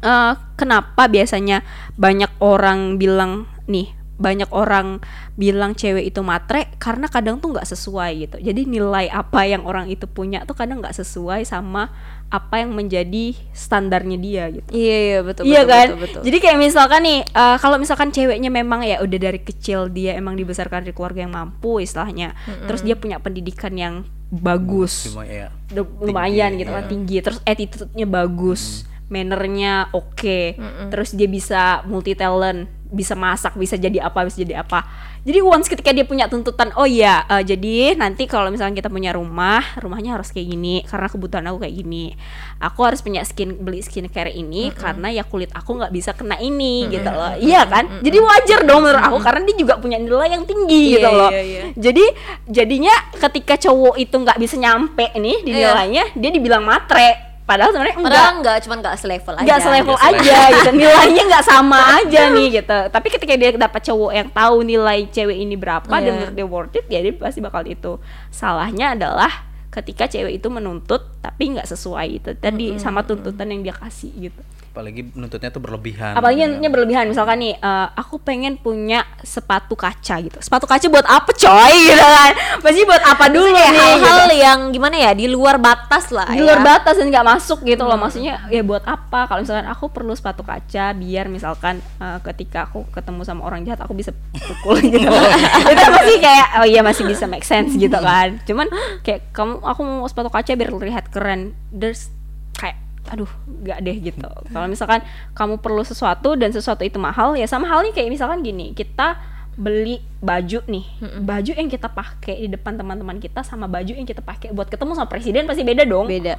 eh, 0.01 0.33
kenapa 0.57 1.05
biasanya 1.13 1.61
banyak 2.01 2.33
orang 2.41 2.97
bilang 2.97 3.45
nih 3.69 3.93
banyak 4.17 4.49
orang 4.57 5.05
bilang 5.37 5.77
cewek 5.77 6.09
itu 6.09 6.25
matre? 6.25 6.73
Karena 6.81 7.13
kadang 7.13 7.37
tuh 7.37 7.53
nggak 7.53 7.69
sesuai 7.69 8.11
gitu. 8.17 8.37
Jadi 8.41 8.65
nilai 8.65 9.13
apa 9.13 9.45
yang 9.45 9.69
orang 9.69 9.93
itu 9.93 10.09
punya 10.09 10.49
tuh 10.49 10.57
kadang 10.57 10.81
nggak 10.81 10.97
sesuai 10.97 11.45
sama 11.45 11.93
apa 12.27 12.59
yang 12.59 12.75
menjadi 12.75 13.39
standarnya 13.55 14.19
dia 14.19 14.45
gitu. 14.51 14.69
Iya 14.75 14.97
iya 14.99 15.19
betul 15.23 15.43
iya 15.47 15.63
betul, 15.63 15.71
kan? 15.71 15.87
betul, 15.87 15.99
betul. 16.03 16.21
jadi 16.27 16.39
kayak 16.43 16.59
misalkan 16.59 17.01
nih 17.07 17.21
eh, 17.23 17.57
kalau 17.63 17.77
misalkan 17.79 18.09
ceweknya 18.11 18.51
memang 18.51 18.83
ya 18.83 18.99
udah 18.99 19.19
dari 19.19 19.41
kecil 19.41 19.87
dia 19.89 20.19
emang 20.19 20.35
dibesarkan 20.35 20.83
dari 20.83 20.95
keluarga 20.95 21.23
yang 21.23 21.33
mampu 21.33 21.79
istilahnya 21.79 22.35
terus 22.67 22.83
dia 22.83 22.99
punya 22.99 23.23
pendidikan 23.23 23.73
yang 23.79 23.95
bagus. 24.27 25.07
Cuma 25.07 25.23
ya 25.23 25.55
Lu- 25.71 25.87
lumayan 26.03 26.55
Tinggi, 26.55 26.61
gitu 26.67 26.71
kan 26.75 26.85
iya. 26.85 26.91
tinggi. 26.91 27.17
Terus 27.23 27.39
attitude-nya 27.47 28.07
bagus 28.11 28.63
mannernya 29.07 29.87
oke. 29.95 30.59
Terus 30.91 31.15
dia 31.15 31.31
bisa 31.31 31.87
multi 31.87 32.19
talent 32.19 32.67
bisa 32.87 33.19
masak 33.19 33.59
bisa 33.59 33.75
jadi 33.75 34.07
apa 34.07 34.23
bisa 34.23 34.47
jadi 34.47 34.63
apa 34.63 34.87
jadi 35.27 35.43
once 35.43 35.67
ketika 35.67 35.91
dia 35.91 36.07
punya 36.07 36.31
tuntutan 36.31 36.71
oh 36.79 36.87
ya 36.87 37.27
eh, 37.27 37.43
jadi 37.43 37.99
nanti 37.99 38.31
kalau 38.31 38.47
misalnya 38.47 38.79
kita 38.79 38.87
punya 38.87 39.11
rumah 39.11 39.59
rumahnya 39.83 40.15
harus 40.15 40.31
kayak 40.31 40.47
gini 40.47 40.87
karena 40.87 41.11
kebutuhan 41.11 41.45
aku 41.51 41.67
kayak 41.67 41.75
gini. 41.77 42.15
Aku 42.57 42.87
harus 42.87 43.05
punya 43.05 43.21
skin 43.27 43.59
beli 43.61 43.83
skincare 43.83 44.33
ini 44.33 44.71
karena 44.73 45.13
ya 45.13 45.27
kulit 45.27 45.53
aku 45.53 45.77
nggak 45.77 45.93
bisa 45.93 46.15
kena 46.15 46.39
ini 46.39 46.87
gitu 46.89 47.11
loh. 47.11 47.35
Iya 47.37 47.67
kan? 47.67 48.01
Jadi 48.01 48.17
wajar 48.17 48.61
dong 48.65 48.87
menurut 48.87 49.03
aku 49.03 49.19
karena 49.21 49.41
dia 49.45 49.57
juga 49.59 49.75
punya 49.77 49.99
nilai 49.99 50.31
yang 50.31 50.47
tinggi 50.47 50.83
Iya, 50.87 50.95
gitu 50.97 51.09
loh. 51.11 51.31
iya, 51.35 51.43
iya. 51.43 51.63
jadi 51.75 52.05
jadinya 52.47 52.95
ketika 53.19 53.59
cowok 53.59 53.99
itu 53.99 54.15
nggak 54.15 54.39
bisa 54.39 54.55
nyampe 54.57 55.11
nih 55.13 55.43
di 55.43 55.51
Iya. 55.53 55.75
nilainya 55.75 56.05
dia 56.15 56.31
dibilang 56.31 56.63
matre 56.63 57.26
padahal 57.47 57.71
sebenarnya 57.71 57.97
enggak 57.97 58.11
Padahal 58.11 58.33
enggak, 58.37 58.57
cuman 58.61 58.77
enggak 58.83 58.97
selevel 58.99 59.35
aja. 59.35 59.45
nggak 59.45 59.61
selevel 59.63 59.97
selevel. 59.97 60.19
aja 60.19 60.39
gitu 60.53 60.71
nilainya 60.75 61.23
nggak 61.25 61.45
sama 61.47 61.79
aja 61.97 62.23
nih 62.29 62.49
gitu 62.53 62.79
tapi 62.91 63.07
ketika 63.09 63.33
dia 63.33 63.51
dapat 63.53 63.81
cowok 63.81 64.13
yang 64.13 64.29
tahu 64.29 64.57
nilai 64.61 64.99
cewek 65.07 65.39
ini 65.39 65.55
berapa 65.55 65.87
dan 65.87 66.03
Iya. 66.03 66.13
menurut 66.13 66.35
dia 66.35 66.47
worth 66.47 66.75
it 66.75 66.87
ya 66.87 66.99
dia 67.01 67.15
pasti 67.15 67.39
bakal 67.39 67.63
itu 67.63 68.03
salahnya 68.29 68.93
adalah 68.93 69.31
ketika 69.69 70.05
cewek 70.07 70.37
itu 70.37 70.49
menuntut 70.49 71.07
tapi 71.21 71.53
nggak 71.53 71.67
sesuai 71.67 72.07
itu 72.11 72.31
tadi 72.35 72.77
sama 72.77 73.01
tuntutan 73.01 73.47
yang 73.47 73.63
dia 73.63 73.73
kasih 73.73 74.11
gitu 74.23 74.41
apalagi 74.77 75.09
nuntutnya 75.17 75.49
tuh 75.49 75.65
berlebihan 75.65 76.13
apalagi 76.13 76.45
gitu. 76.45 76.49
nuntutnya 76.53 76.71
berlebihan. 76.73 77.05
Misalkan 77.09 77.41
nih 77.41 77.55
eh, 77.57 77.89
aku 77.97 78.21
pengen 78.21 78.61
punya 78.61 79.09
sepatu 79.25 79.73
kaca 79.73 80.21
gitu. 80.21 80.37
Sepatu 80.45 80.69
kaca 80.69 80.85
buat 80.93 81.09
apa 81.09 81.33
coy? 81.33 81.75
Gitu 81.87 82.03
kan. 82.03 82.33
Pasti 82.61 82.83
buat 82.85 83.01
apa 83.01 83.25
dulu 83.31 83.49
nih 83.55 83.65
hal-hal 83.73 84.21
gitu. 84.29 84.37
yang 84.43 84.59
gimana 84.75 84.97
ya 84.99 85.11
di 85.15 85.31
luar 85.31 85.57
batas 85.57 86.11
lah 86.11 86.29
di 86.29 86.43
ya. 86.43 86.45
luar 86.45 86.61
batas 86.61 86.99
dan 86.99 87.09
nggak 87.09 87.25
masuk 87.25 87.65
gitu 87.65 87.89
loh. 87.89 87.97
Maksudnya 87.97 88.51
ya 88.53 88.61
buat 88.61 88.85
apa? 88.85 89.31
Kalau 89.31 89.41
misalkan 89.41 89.69
aku 89.71 89.89
perlu 89.89 90.13
sepatu 90.13 90.43
kaca 90.43 90.93
biar 90.93 91.31
misalkan 91.31 91.81
eh, 91.81 92.19
ketika 92.33 92.69
aku 92.69 92.85
ketemu 92.93 93.23
sama 93.25 93.47
orang 93.47 93.65
jahat 93.65 93.81
aku 93.81 93.97
bisa 93.97 94.13
pukul 94.37 94.77
gitu. 94.83 95.09
Itu 95.73 95.87
masih 95.89 96.17
kayak 96.21 96.47
oh 96.61 96.67
iya 96.67 96.81
masih 96.85 97.09
bisa 97.09 97.25
make 97.25 97.47
sense 97.47 97.73
gitu 97.79 97.97
kan. 97.97 98.37
Cuman 98.45 98.67
kayak 99.07 99.33
kamu 99.33 99.63
aku 99.63 99.81
mau 99.87 100.09
sepatu 100.11 100.29
kaca 100.29 100.53
biar 100.53 100.71
terlihat 100.75 101.05
keren. 101.09 101.57
There's 101.73 102.11
kayak 102.57 102.86
aduh 103.11 103.31
nggak 103.47 103.79
deh 103.83 103.97
gitu. 104.13 104.29
Kalau 104.53 104.67
misalkan 104.67 105.01
kamu 105.33 105.63
perlu 105.63 105.83
sesuatu 105.83 106.35
dan 106.35 106.51
sesuatu 106.51 106.83
itu 106.83 106.99
mahal 106.99 107.35
ya 107.39 107.47
sama 107.47 107.67
halnya 107.71 107.95
kayak 107.95 108.11
misalkan 108.11 108.43
gini 108.43 108.75
kita 108.75 109.19
beli 109.57 110.05
baju 110.21 110.61
nih. 110.69 110.85
Baju 111.25 111.53
yang 111.57 111.69
kita 111.73 111.89
pakai 111.89 112.45
di 112.45 112.49
depan 112.53 112.77
teman-teman 112.77 113.17
kita 113.17 113.41
sama 113.41 113.65
baju 113.67 113.93
yang 113.95 114.05
kita 114.05 114.21
pakai 114.21 114.53
buat 114.53 114.69
ketemu 114.69 114.93
sama 114.99 115.09
presiden 115.09 115.49
pasti 115.49 115.63
beda 115.65 115.83
dong. 115.89 116.07
Beda. 116.07 116.37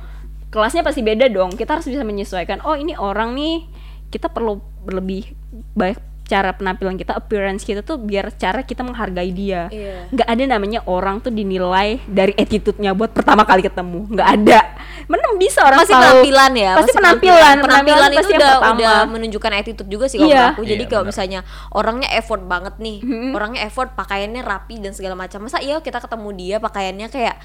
kelasnya 0.48 0.80
pasti 0.80 1.04
beda 1.04 1.28
dong. 1.28 1.52
Kita 1.60 1.76
harus 1.76 1.88
bisa 1.90 2.08
menyesuaikan 2.08 2.64
oh 2.64 2.78
ini 2.78 2.96
orang 2.96 3.36
nih 3.36 3.68
kita 4.08 4.32
perlu 4.32 4.64
berlebih 4.88 5.36
baik 5.76 6.00
cara 6.28 6.52
penampilan 6.52 6.94
kita 6.94 7.16
appearance 7.16 7.64
kita 7.64 7.80
tuh 7.80 7.96
biar 7.98 8.30
cara 8.32 8.62
kita 8.62 8.84
menghargai 8.84 9.32
dia 9.32 9.68
Iya. 9.68 10.12
nggak 10.12 10.28
ada 10.28 10.44
namanya 10.46 10.84
orang 10.84 11.18
tuh 11.18 11.32
dinilai 11.32 12.04
dari 12.06 12.36
attitude-nya 12.36 12.92
buat 12.92 13.10
pertama 13.10 13.42
kali 13.42 13.64
ketemu 13.64 14.06
nggak 14.10 14.30
ada 14.36 14.60
mana 15.06 15.24
bisa 15.34 15.64
orang 15.64 15.80
Pasti 15.80 15.90
tahu- 15.90 16.04
penampilan 16.04 16.52
ya, 16.54 16.72
pasti 16.74 16.84
pasti 16.84 16.98
penampilan 16.98 17.56
penampilan 17.58 18.10
itu 18.10 18.20
pasti 18.20 18.34
udah 18.36 18.52
pertama. 18.54 18.76
udah 18.76 18.98
menunjukkan 19.08 19.52
attitude 19.56 19.88
juga 19.88 20.06
sih 20.06 20.18
kalau 20.18 20.30
Iya. 20.30 20.46
aku. 20.52 20.62
Jadi 20.62 20.84
Iya, 20.84 20.90
kalau 20.90 21.04
misalnya 21.06 21.40
orangnya 21.72 22.10
effort 22.12 22.44
banget 22.44 22.76
nih, 22.78 22.98
orangnya 23.32 23.62
effort 23.64 23.94
pakaiannya 23.94 24.42
rapi 24.42 24.76
dan 24.78 24.92
segala 24.92 25.16
macam. 25.16 25.40
Masa 25.40 25.58
iya 25.60 25.80
kita 25.80 25.98
ketemu 25.98 26.30
dia 26.34 26.56
pakaiannya 26.58 27.08
kayak 27.08 27.36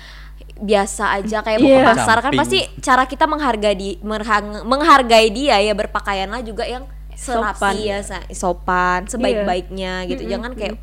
biasa 0.58 1.14
aja 1.14 1.38
kayak 1.40 1.58
mau 1.58 1.68
Iya. 1.68 1.78
ke 1.78 1.90
pasar 1.92 2.16
kan 2.18 2.24
Camping. 2.24 2.40
pasti 2.40 2.58
cara 2.80 3.04
kita 3.04 3.24
menghargai 3.26 3.74
di 3.74 3.90
merhang- 4.00 4.64
menghargai 4.64 5.30
dia 5.30 5.56
ya 5.60 5.70
berpakaianlah 5.72 6.42
juga 6.42 6.64
yang 6.64 6.82
Sopan. 7.22 7.74
ya 7.78 7.98
sopan 8.32 9.00
sebaik-baiknya 9.06 9.92
gitu. 10.08 10.22
Jangan 10.28 10.50
kayak 10.52 10.76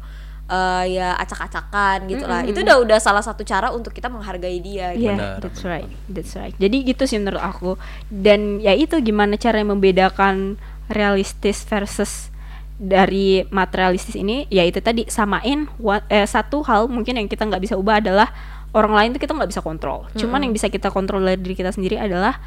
eh, 0.50 0.86
ya 0.92 1.14
acak-acakan 1.16 1.98
gitu 2.08 2.26
lah. 2.26 2.42
Itu 2.44 2.60
udah 2.64 2.78
udah 2.80 2.98
salah 2.98 3.22
satu 3.22 3.44
cara 3.44 3.70
untuk 3.70 3.92
kita 3.92 4.08
menghargai 4.08 4.58
dia 4.58 4.96
gitu. 4.96 5.06
Iya, 5.06 5.14
Benar, 5.14 5.34
that's 5.40 5.62
right, 5.62 5.90
that's 6.08 6.34
right. 6.34 6.56
Jadi 6.56 6.78
gitu 6.88 7.04
sih 7.06 7.18
menurut 7.18 7.40
aku. 7.40 7.76
Dan 8.08 8.58
ya 8.58 8.72
itu 8.72 8.98
gimana 9.00 9.36
cara 9.36 9.62
membedakan 9.62 10.58
realistis 10.90 11.62
versus 11.62 12.34
dari 12.76 13.44
materialistis 13.46 14.16
ini, 14.16 14.48
ya 14.48 14.64
itu 14.64 14.80
tadi 14.80 15.04
samain 15.06 15.68
wa- 15.78 16.02
eh, 16.08 16.24
satu 16.24 16.64
hal 16.64 16.88
mungkin 16.88 17.20
yang 17.20 17.28
kita 17.28 17.44
nggak 17.44 17.60
bisa 17.60 17.76
ubah 17.76 18.00
adalah 18.00 18.32
orang 18.72 18.94
lain 18.96 19.10
tuh 19.14 19.22
kita 19.22 19.36
nggak 19.36 19.52
bisa 19.52 19.60
kontrol. 19.60 20.08
Cuman 20.16 20.40
yang 20.42 20.54
bisa 20.56 20.66
kita 20.66 20.88
kontrol 20.88 21.20
dari 21.20 21.38
diri 21.38 21.54
kita 21.54 21.70
sendiri 21.70 22.00
adalah 22.00 22.40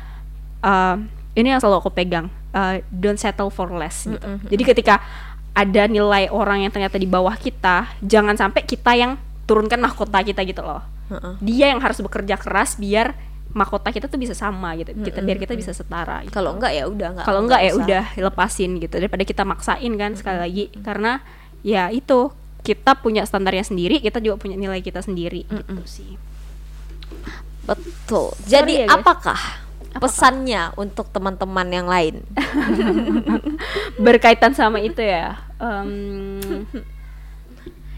uh, 0.59 0.97
ini 1.35 1.49
yang 1.49 1.61
selalu 1.61 1.85
aku 1.85 1.91
pegang, 1.93 2.33
uh, 2.55 2.81
don't 2.89 3.19
settle 3.19 3.51
for 3.53 3.69
less. 3.73 4.09
Gitu. 4.09 4.29
Jadi 4.49 4.63
ketika 4.63 5.01
ada 5.53 5.85
nilai 5.85 6.33
orang 6.33 6.65
yang 6.65 6.73
ternyata 6.73 6.97
di 6.97 7.05
bawah 7.05 7.37
kita, 7.37 7.91
jangan 8.01 8.37
sampai 8.37 8.65
kita 8.65 8.97
yang 8.97 9.21
turunkan 9.47 9.79
mahkota 9.83 10.23
kita 10.23 10.41
gitu 10.47 10.63
loh 10.63 10.81
Heeh. 11.11 11.35
dia 11.43 11.67
yang 11.75 11.81
harus 11.83 11.99
bekerja 12.01 12.39
keras 12.39 12.79
biar 12.79 13.13
mahkota 13.53 13.93
kita 13.93 14.09
tuh 14.09 14.17
bisa 14.17 14.33
sama 14.33 14.73
gitu 14.81 14.97
kita 14.97 15.21
biar 15.21 15.37
kita 15.37 15.53
bisa 15.53 15.77
setara 15.77 16.25
gitu. 16.25 16.33
Kalau 16.33 16.57
enggak 16.57 16.73
ya 16.73 16.89
udah 16.89 17.09
enggak. 17.13 17.27
kalau 17.29 17.41
enggak 17.45 17.61
ya 17.61 17.73
usah. 17.77 17.85
udah 17.85 18.05
lepasin 18.33 18.81
gitu 18.81 18.97
daripada 18.97 19.25
kita 19.29 19.45
maksain 19.45 19.93
kan 20.01 20.17
sekali 20.17 20.39
lagi 20.41 20.65
karena 20.81 21.21
ya 21.61 21.93
itu 21.93 22.33
kita 22.65 22.97
punya 22.97 23.29
standarnya 23.29 23.69
sendiri 23.69 24.01
kita 24.01 24.25
juga 24.25 24.41
punya 24.41 24.57
nilai 24.57 24.81
kita 24.81 25.05
sendiri 25.05 25.45
gitu 25.45 25.85
sih 25.85 26.17
Betul. 27.63 28.35
Jadi 28.49 28.83
ya, 28.83 28.91
guys. 28.91 28.97
apakah 28.99 29.41
pesannya 30.01 30.73
untuk 30.81 31.13
teman-teman 31.13 31.69
yang 31.69 31.89
lain? 31.89 32.25
berkaitan 34.05 34.57
sama 34.57 34.81
itu 34.81 35.01
ya 35.03 35.37
em, 35.61 36.65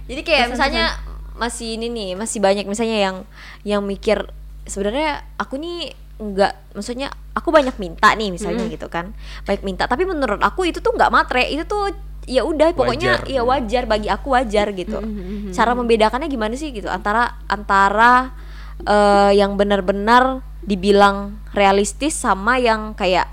Jadi 0.04 0.20
kayak 0.20 0.52
misalnya 0.52 1.00
masih 1.34 1.80
ini 1.80 1.88
nih, 1.90 2.10
masih 2.14 2.38
banyak 2.38 2.68
misalnya 2.68 2.98
yang 3.00 3.16
yang 3.64 3.80
mikir 3.82 4.28
sebenarnya 4.68 5.24
aku 5.40 5.56
nih 5.58 5.96
nggak 6.14 6.78
maksudnya 6.78 7.10
aku 7.34 7.50
banyak 7.50 7.74
minta 7.80 8.14
nih 8.14 8.30
misalnya 8.30 8.68
gitu 8.68 8.86
kan. 8.92 9.16
Banyak 9.48 9.62
minta, 9.64 9.88
tapi 9.88 10.04
menurut 10.06 10.38
aku 10.44 10.68
itu 10.68 10.78
tuh 10.84 10.92
nggak 10.94 11.10
matre, 11.10 11.42
itu 11.48 11.64
tuh 11.66 11.90
ya 12.24 12.40
udah 12.44 12.72
pokoknya 12.72 13.20
Wajar. 13.20 13.32
ya 13.36 13.42
wajar 13.44 13.82
bagi 13.84 14.08
aku 14.12 14.36
wajar 14.36 14.66
gitu. 14.76 14.98
Cara 15.56 15.72
membedakannya 15.72 16.28
gimana 16.28 16.54
sih 16.54 16.70
gitu 16.70 16.86
antara 16.86 17.40
antara 17.48 18.32
eh, 18.84 19.32
yang 19.40 19.56
benar-benar 19.56 20.44
dibilang 20.64 21.36
realistis 21.54 22.12
sama 22.12 22.58
yang 22.58 22.92
kayak 22.92 23.30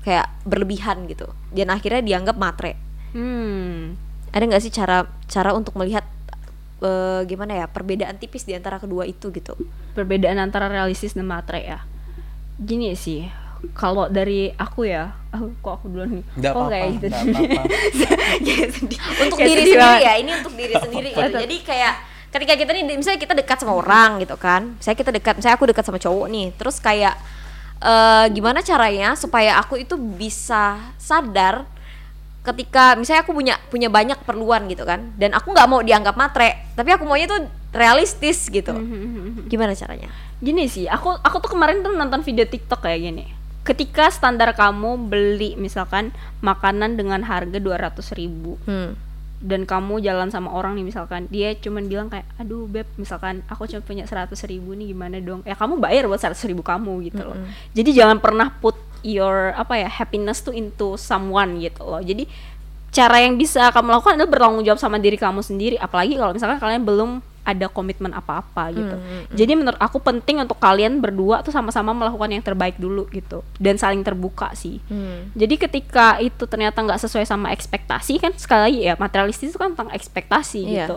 kayak 0.00 0.30
berlebihan 0.42 1.04
gitu. 1.04 1.28
Dan 1.50 1.68
akhirnya 1.68 2.00
dianggap 2.00 2.36
matre 2.36 2.78
Hmm. 3.10 3.98
ada 4.30 4.46
nggak 4.46 4.62
sih 4.62 4.70
cara 4.70 5.02
cara 5.26 5.50
untuk 5.50 5.74
melihat 5.74 6.06
eh, 6.78 7.26
gimana 7.26 7.52
ya 7.52 7.66
perbedaan 7.66 8.14
tipis 8.16 8.46
di 8.46 8.54
antara 8.54 8.78
kedua 8.78 9.02
itu 9.02 9.28
gitu 9.28 9.58
Perbedaan 9.92 10.38
antara 10.38 10.70
realistis 10.70 11.12
dan 11.12 11.26
matre 11.26 11.60
ya. 11.60 11.82
Gini 12.56 12.94
sih, 12.94 13.26
kalau 13.74 14.06
dari 14.06 14.54
aku 14.54 14.86
ya, 14.86 15.10
oh, 15.34 15.50
kok 15.58 15.82
aku 15.82 15.90
duluan 15.90 16.22
nih? 16.22 16.24
Nggak 16.38 16.52
kok 16.54 16.60
apa-apa, 16.62 16.72
kayak 16.72 16.88
gitu. 16.94 17.06
Kayak 18.40 18.68
sedih. 18.78 18.98
untuk 19.20 19.36
Kayak 19.36 19.48
diri 19.50 19.62
sendiri 19.66 20.00
ya 20.00 20.12
ini 20.16 20.30
untuk 20.38 20.54
diri 20.54 20.74
sendiri 20.78 21.08
gitu 21.10 21.38
jadi 21.40 21.56
kayak 21.66 21.94
ketika 22.30 22.54
kita 22.54 22.70
nih 22.70 22.84
misalnya 22.94 23.20
kita 23.20 23.34
dekat 23.34 23.58
sama 23.62 23.74
orang 23.74 24.22
gitu 24.22 24.38
kan. 24.38 24.78
Saya 24.78 24.94
kita 24.94 25.10
dekat 25.10 25.38
misalnya 25.38 25.56
aku 25.58 25.66
dekat 25.70 25.84
sama 25.84 25.98
cowok 25.98 26.26
nih. 26.30 26.46
Terus 26.54 26.76
kayak 26.78 27.14
eh, 27.82 28.26
gimana 28.30 28.62
caranya 28.62 29.18
supaya 29.18 29.58
aku 29.58 29.82
itu 29.82 29.98
bisa 29.98 30.78
sadar 30.96 31.66
ketika 32.40 32.96
misalnya 32.96 33.20
aku 33.20 33.36
punya 33.36 33.54
punya 33.68 33.88
banyak 33.90 34.16
keperluan 34.22 34.70
gitu 34.70 34.86
kan. 34.86 35.10
Dan 35.18 35.34
aku 35.34 35.50
nggak 35.50 35.68
mau 35.68 35.82
dianggap 35.82 36.14
matre 36.14 36.70
tapi 36.78 36.94
aku 36.94 37.04
maunya 37.04 37.26
tuh 37.26 37.50
realistis 37.74 38.46
gitu. 38.46 38.72
Gimana 39.50 39.74
caranya? 39.74 40.10
Gini 40.40 40.70
sih, 40.70 40.88
aku 40.88 41.18
aku 41.20 41.36
tuh 41.42 41.50
kemarin 41.52 41.82
tuh 41.84 41.92
nonton 41.92 42.22
video 42.22 42.46
TikTok 42.46 42.86
kayak 42.86 43.00
gini. 43.02 43.26
Ketika 43.60 44.08
standar 44.08 44.56
kamu 44.56 45.12
beli 45.12 45.52
misalkan 45.60 46.16
makanan 46.40 46.96
dengan 46.96 47.20
harga 47.20 47.60
200.000 47.60 48.16
ribu 48.16 48.56
hmm. 48.64 49.09
Dan 49.40 49.64
kamu 49.64 50.04
jalan 50.04 50.28
sama 50.28 50.52
orang 50.52 50.76
nih 50.76 50.84
misalkan 50.84 51.24
dia 51.32 51.56
cuman 51.56 51.88
bilang 51.88 52.12
kayak 52.12 52.28
aduh 52.36 52.68
beb 52.68 52.84
misalkan 53.00 53.40
aku 53.48 53.64
cuma 53.64 53.80
punya 53.80 54.04
100.000 54.04 54.36
ribu 54.52 54.76
nih 54.76 54.92
gimana 54.92 55.16
dong? 55.16 55.40
Ya 55.48 55.56
kamu 55.56 55.80
bayar 55.80 56.04
buat 56.04 56.20
100.000 56.20 56.52
ribu 56.52 56.60
kamu 56.60 57.08
gitu 57.08 57.24
loh. 57.24 57.36
Jadi 57.72 57.90
jangan 57.96 58.20
pernah 58.20 58.52
put 58.60 58.76
your 59.00 59.56
apa 59.56 59.80
ya 59.80 59.88
happiness 59.88 60.44
tuh 60.44 60.52
into 60.52 61.00
someone 61.00 61.56
gitu 61.56 61.80
loh. 61.88 62.04
Jadi 62.04 62.28
cara 62.92 63.22
yang 63.22 63.40
bisa 63.40 63.72
kamu 63.72 63.96
lakukan 63.96 64.20
adalah 64.20 64.28
bertanggung 64.28 64.64
jawab 64.66 64.80
sama 64.82 65.00
diri 65.00 65.16
kamu 65.16 65.40
sendiri. 65.40 65.80
Apalagi 65.80 66.20
kalau 66.20 66.36
misalkan 66.36 66.60
kalian 66.60 66.84
belum 66.84 67.10
ada 67.42 67.66
komitmen 67.66 68.10
apa-apa 68.10 68.68
gitu 68.70 68.96
jadi 69.32 69.52
menurut 69.54 69.76
aku 69.76 69.98
penting 69.98 70.38
untuk 70.38 70.56
kalian 70.56 70.98
berdua 70.98 71.40
tuh 71.40 71.50
sama-sama 71.50 71.90
melakukan 71.90 72.30
yang 72.30 72.40
terbaik 72.40 72.76
dulu 72.76 73.08
gitu 73.08 73.40
dan 73.56 73.74
saling 73.74 74.00
terbuka 74.00 74.52
sih 74.52 74.82
Hmm. 74.86 75.30
jadi 75.32 75.54
ketika 75.58 76.16
itu 76.18 76.44
ternyata 76.44 76.80
nggak 76.80 77.00
sesuai 77.00 77.24
sama 77.24 77.50
ekspektasi 77.50 78.18
kan 78.18 78.32
sekali 78.34 78.60
lagi 78.62 78.80
ya 78.82 78.94
materialistis 78.94 79.50
itu 79.50 79.58
kan 79.58 79.72
tentang 79.72 79.90
ekspektasi 79.90 80.60
Iya. 80.62 80.84
gitu. 80.84 80.96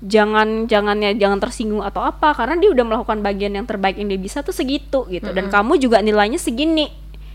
Jangan 0.00 0.48
jangan 0.64 0.96
ya 0.96 1.10
jangan 1.12 1.38
tersinggung 1.38 1.80
atau 1.80 2.00
apa 2.00 2.30
karena 2.32 2.54
dia 2.54 2.68
udah 2.68 2.84
melakukan 2.84 3.18
bagian 3.18 3.50
yang 3.52 3.64
terbaik 3.64 3.96
yang 3.96 4.06
dia 4.06 4.16
bisa 4.16 4.40
tuh 4.40 4.52
segitu 4.52 5.02
gitu 5.06 5.28
dan 5.28 5.48
kamu 5.48 5.76
juga 5.76 5.98
nilainya 5.98 6.36
segini. 6.36 6.86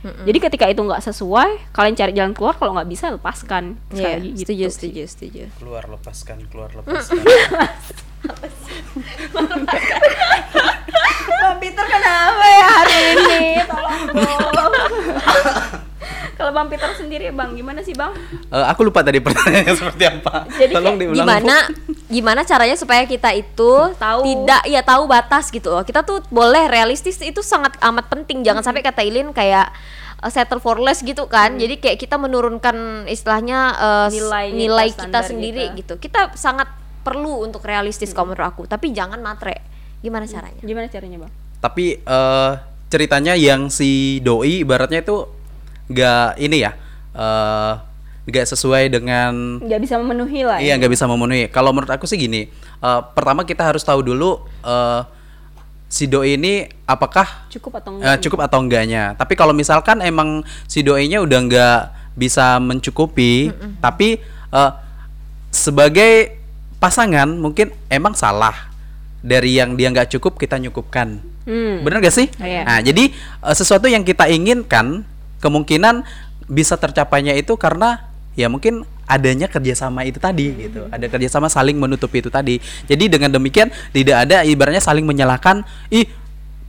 Jadi 0.04 0.36
ketika 0.38 0.68
itu 0.68 0.80
nggak 0.80 1.00
sesuai, 1.02 1.72
kalian 1.72 1.94
cari 1.94 2.12
jalan 2.12 2.32
keluar 2.32 2.54
kalau 2.54 2.72
nggak 2.74 2.90
bisa 2.90 3.08
lepaskan. 3.10 3.80
Sekali 3.90 4.00
Iya, 4.00 4.12
lagi 4.14 4.30
gitu 4.34 4.44
setuju, 4.46 4.66
setuju, 4.70 5.02
setuju. 5.06 5.44
keluar 5.58 5.84
lepaskan 5.88 6.38
keluar 6.48 6.70
lepaskan 6.78 7.24
Bang 11.44 11.58
Peter 11.60 11.86
kenapa 11.86 12.46
ya 12.46 12.68
hari 12.68 12.98
ini? 13.18 13.42
Tolong 13.68 14.02
dong. 14.08 14.94
Kalau 16.34 16.52
Bang 16.52 16.68
Peter 16.68 16.90
sendiri 16.98 17.32
Bang 17.32 17.56
gimana 17.56 17.80
sih 17.86 17.96
Bang? 17.96 18.12
Eh, 18.52 18.66
aku 18.68 18.84
lupa 18.84 19.00
tadi 19.00 19.24
pertanyaannya 19.24 19.76
seperti 19.80 20.04
apa 20.04 20.44
Jadi 20.52 20.74
tolong 20.76 20.96
kayak 21.00 21.04
diulang 21.08 21.24
gimana 21.24 21.56
gimana 22.12 22.42
caranya 22.44 22.76
supaya 22.76 23.08
kita 23.08 23.32
itu 23.32 23.72
Tahu. 23.96 24.20
tidak 24.28 24.62
ya 24.68 24.82
tahu 24.84 25.08
batas 25.08 25.48
gitu 25.54 25.72
loh 25.72 25.88
kita 25.88 26.04
tuh 26.04 26.20
boleh 26.28 26.68
realistis 26.68 27.22
itu 27.24 27.40
sangat 27.40 27.80
amat 27.80 28.12
penting 28.12 28.44
jangan 28.44 28.60
sampai 28.60 28.84
kata 28.84 29.08
Ilin 29.08 29.32
kayak 29.32 29.72
uh, 30.20 30.28
settle 30.28 30.60
for 30.60 30.84
less 30.84 31.00
gitu 31.00 31.26
kan 31.32 31.56
jadi 31.56 31.80
kayak 31.80 31.98
kita 32.02 32.20
menurunkan 32.20 33.08
istilahnya 33.08 33.60
uh, 33.80 34.08
Nilai 34.12 34.46
kita, 34.52 34.58
nilai 34.58 34.88
kita 34.92 34.96
standar 35.00 35.24
sendiri 35.24 35.64
kita. 35.72 35.78
gitu 35.80 35.94
kita 36.02 36.22
sangat 36.36 36.68
perlu 37.04 37.44
untuk 37.44 37.62
realistis 37.62 38.10
kalau 38.12 38.32
menurut 38.32 38.48
aku. 38.48 38.64
Tapi 38.66 38.90
jangan 38.90 39.20
matre. 39.20 39.60
Gimana 40.00 40.24
caranya? 40.26 40.60
Gimana 40.60 40.88
caranya 40.88 41.20
Bang? 41.22 41.34
tapi 41.60 41.96
eh, 41.96 42.52
ceritanya 42.88 43.40
yang 43.40 43.72
si 43.72 44.20
doi 44.20 44.68
ibaratnya 44.68 45.00
itu 45.00 45.24
nggak 45.88 46.36
ini 46.38 46.58
ya 46.60 46.76
eh, 47.16 47.74
nggak 48.24 48.46
sesuai 48.46 48.92
dengan 48.92 49.64
Nggak 49.64 49.80
bisa 49.80 49.96
memenuhi 49.96 50.44
lah. 50.44 50.60
iya 50.60 50.76
nggak 50.76 50.92
bisa 50.92 51.08
memenuhi. 51.08 51.48
Kalau 51.48 51.72
menurut 51.72 51.88
aku 51.88 52.04
sih 52.04 52.20
gini 52.20 52.52
eh, 52.84 53.02
pertama 53.16 53.44
kita 53.44 53.64
harus 53.64 53.80
tahu 53.80 54.04
dulu 54.04 54.44
eh, 54.60 55.02
si 55.88 56.04
doi 56.04 56.36
ini 56.36 56.68
apakah 56.84 57.48
Cukup 57.48 57.80
atau 57.80 57.96
enggak? 57.96 58.20
cukup 58.20 58.40
atau 58.44 58.60
enggaknya. 58.60 59.16
Tapi 59.16 59.34
kalau 59.34 59.56
misalkan 59.56 60.04
emang 60.04 60.44
si 60.68 60.84
doinya 60.84 61.24
udah 61.24 61.40
nggak 61.48 61.80
bisa 62.20 62.60
mencukupi 62.60 63.56
tapi 63.80 64.20
eh, 64.52 64.72
sebagai 65.48 66.43
pasangan 66.84 67.32
mungkin 67.32 67.72
emang 67.88 68.12
salah. 68.12 68.76
Dari 69.24 69.56
yang 69.56 69.80
dia 69.80 69.88
nggak 69.88 70.20
cukup 70.20 70.36
kita 70.36 70.60
nyukupkan. 70.60 71.24
Hmm. 71.44 71.84
bener 71.84 72.00
gak 72.00 72.16
sih? 72.16 72.28
Oh, 72.40 72.48
iya. 72.48 72.64
nah 72.64 72.80
jadi 72.80 73.12
eh, 73.16 73.56
sesuatu 73.56 73.92
yang 73.92 74.08
kita 74.08 74.32
inginkan 74.32 75.04
kemungkinan 75.44 76.08
bisa 76.48 76.80
tercapainya 76.80 77.36
itu 77.36 77.56
karena 77.60 78.08
ya 78.36 78.48
mungkin 78.48 78.88
adanya 79.04 79.52
kerjasama 79.52 80.08
itu 80.08 80.20
tadi 80.20 80.52
gitu. 80.56 80.88
Ada 80.88 81.12
kerjasama 81.12 81.52
saling 81.52 81.76
menutupi 81.76 82.24
itu 82.24 82.32
tadi. 82.32 82.60
Jadi 82.88 83.12
dengan 83.12 83.32
demikian 83.32 83.72
tidak 83.92 84.28
ada 84.28 84.48
ibaratnya 84.48 84.80
saling 84.80 85.04
menyalahkan 85.04 85.68
ih 85.92 86.08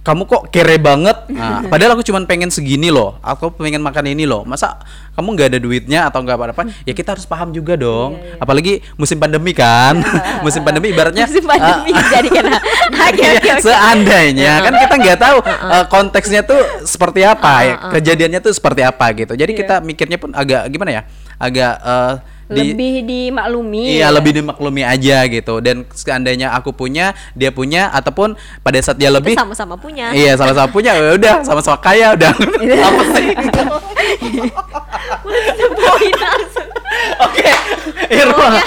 kamu 0.04 0.28
kok 0.28 0.52
kere 0.52 0.76
banget? 0.76 1.16
Nah, 1.32 1.64
padahal 1.64 1.96
aku 1.96 2.04
cuma 2.04 2.20
pengen 2.28 2.52
segini 2.52 2.92
loh. 2.92 3.16
Aku 3.24 3.48
pengen 3.56 3.80
makan 3.80 4.12
ini 4.12 4.28
loh. 4.28 4.44
Masa 4.44 4.76
kamu 5.16 5.32
nggak 5.32 5.48
ada 5.48 5.58
duitnya 5.58 6.00
atau 6.12 6.20
nggak 6.20 6.36
apa-apa? 6.36 6.68
Ya 6.84 6.92
kita 6.92 7.16
harus 7.16 7.24
paham 7.24 7.56
juga 7.56 7.72
dong. 7.72 8.20
Apalagi 8.36 8.84
musim 9.00 9.16
pandemi 9.16 9.56
kan. 9.56 10.04
Musim 10.44 10.60
pandemi 10.60 10.92
ibaratnya 10.92 11.24
Musim 11.24 11.48
pandemi 11.48 11.96
eh, 11.96 12.04
jadi 12.12 12.28
kena. 12.28 12.58
Iya, 12.94 13.10
oke 13.10 13.26
oke. 13.40 13.50
seandainya. 13.64 14.52
Kan 14.60 14.74
kita 14.76 14.94
nggak 15.00 15.18
tahu 15.24 15.38
eh, 15.48 15.84
konteksnya 15.88 16.40
tuh 16.44 16.60
seperti 16.84 17.24
apa 17.24 17.52
ya, 17.64 17.74
kejadiannya 17.96 18.40
tuh 18.44 18.52
seperti 18.52 18.84
apa 18.84 19.08
gitu. 19.16 19.32
Jadi 19.32 19.56
kita 19.56 19.80
mikirnya 19.80 20.20
pun 20.20 20.36
agak 20.36 20.68
gimana 20.68 21.00
ya? 21.00 21.02
Agak 21.40 21.80
eh, 21.80 22.12
di 22.44 22.74
Lebih 22.74 22.94
dimaklumi. 23.09 23.96
iya 23.96 24.12
lebih 24.12 24.37
dimaklumi 24.37 24.85
aja 24.85 25.24
gitu. 25.26 25.64
Dan 25.64 25.88
seandainya 25.92 26.52
aku 26.52 26.76
punya 26.76 27.16
dia 27.33 27.48
punya 27.48 27.88
ataupun 27.88 28.37
pada 28.61 28.78
saat 28.85 29.00
dia 29.00 29.09
lebih 29.09 29.33
sama-sama 29.38 29.80
punya. 29.80 30.12
Iya 30.12 30.37
sama-sama 30.37 30.68
punya. 30.68 30.92
Ya 30.96 31.12
udah 31.16 31.35
sama-sama 31.40 31.78
kaya 31.80 32.12
udah. 32.12 32.33
Apa 32.88 33.02
sih 33.16 33.28
poin 35.74 36.14
langsung. 36.20 36.68
oke 37.20 37.50
Irma 38.12 38.61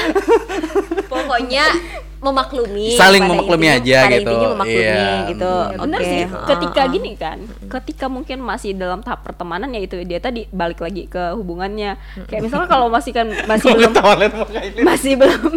pokoknya 1.08 1.08
pokoknya 1.08 1.66
memaklumi 2.28 2.94
Saling 2.94 3.24
pada 3.24 3.32
memaklumi 3.34 3.66
intinya- 3.66 3.82
aja 3.82 3.98
pada 4.00 4.16
gitu. 4.16 4.36
memaklumi 4.36 4.78
Iya. 4.78 5.06
gitu. 5.32 5.54
Ya, 5.54 5.78
bener 5.78 6.00
sih. 6.02 6.22
Ketika 6.28 6.82
ha. 6.82 6.92
gini 6.92 7.12
kan 7.16 7.38
ketika 7.68 8.06
mungkin 8.08 8.38
masih 8.42 8.72
dalam 8.74 9.00
tahap 9.02 9.24
pertemanan 9.24 9.70
ya 9.72 9.82
itu 9.82 9.96
dia 10.04 10.20
tadi 10.20 10.46
balik 10.50 10.80
lagi 10.80 11.06
ke 11.06 11.34
hubungannya. 11.34 11.96
Kayak 12.28 12.42
misalnya 12.46 12.68
kalau 12.68 12.88
masih 12.88 13.12
kan 13.12 13.28
masih 13.46 13.70
belum 13.74 13.94
masih 14.84 15.14
belum 15.16 15.52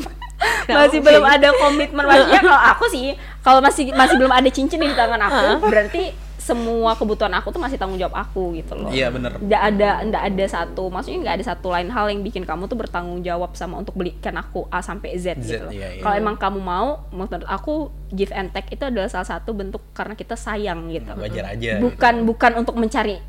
masih 0.69 0.99
belum 1.03 1.25
ada 1.25 1.49
komitmen. 1.53 2.05
Maksudnya 2.07 2.41
kalau 2.49 2.63
aku 2.73 2.85
sih 2.89 3.13
kalau 3.41 3.61
masih 3.61 3.93
masih 3.93 4.17
belum 4.17 4.33
ada 4.33 4.49
cincin 4.49 4.81
di 4.81 4.95
tangan 4.95 5.21
aku 5.21 5.69
berarti 5.69 6.30
semua 6.51 6.91
kebutuhan 6.99 7.31
aku 7.39 7.55
tuh 7.55 7.63
masih 7.63 7.79
tanggung 7.79 8.01
jawab 8.01 8.19
aku 8.19 8.59
gitu 8.59 8.75
loh 8.75 8.91
iya 8.91 9.07
bener 9.09 9.39
nggak 9.39 9.63
ada 9.63 9.91
nggak 10.11 10.23
ada 10.35 10.45
satu 10.51 10.91
maksudnya 10.91 11.19
nggak 11.23 11.37
ada 11.39 11.45
satu 11.55 11.71
lain 11.71 11.89
hal 11.95 12.11
yang 12.11 12.21
bikin 12.27 12.43
kamu 12.43 12.67
tuh 12.67 12.75
bertanggung 12.75 13.23
jawab 13.23 13.55
sama 13.55 13.79
untuk 13.79 13.95
belikan 13.95 14.35
aku 14.35 14.67
A 14.69 14.83
sampai 14.83 15.15
Z, 15.15 15.39
Z, 15.39 15.47
gitu 15.47 15.65
loh. 15.69 15.73
iya, 15.73 15.89
iya. 15.95 16.03
Kalau 16.03 16.15
emang 16.17 16.37
kamu 16.41 16.59
mau, 16.59 16.89
menurut 17.15 17.47
aku 17.47 17.93
give 18.11 18.35
and 18.35 18.51
take 18.51 18.75
itu 18.75 18.83
adalah 18.83 19.07
salah 19.07 19.29
satu 19.39 19.55
bentuk 19.55 19.83
karena 19.95 20.19
kita 20.19 20.35
sayang 20.35 20.91
gitu. 20.91 21.13
wajar 21.15 21.55
aja 21.55 21.79
Bukan 21.79 22.27
bukan 22.27 22.53
untuk 22.59 22.75
mencari 22.75 23.21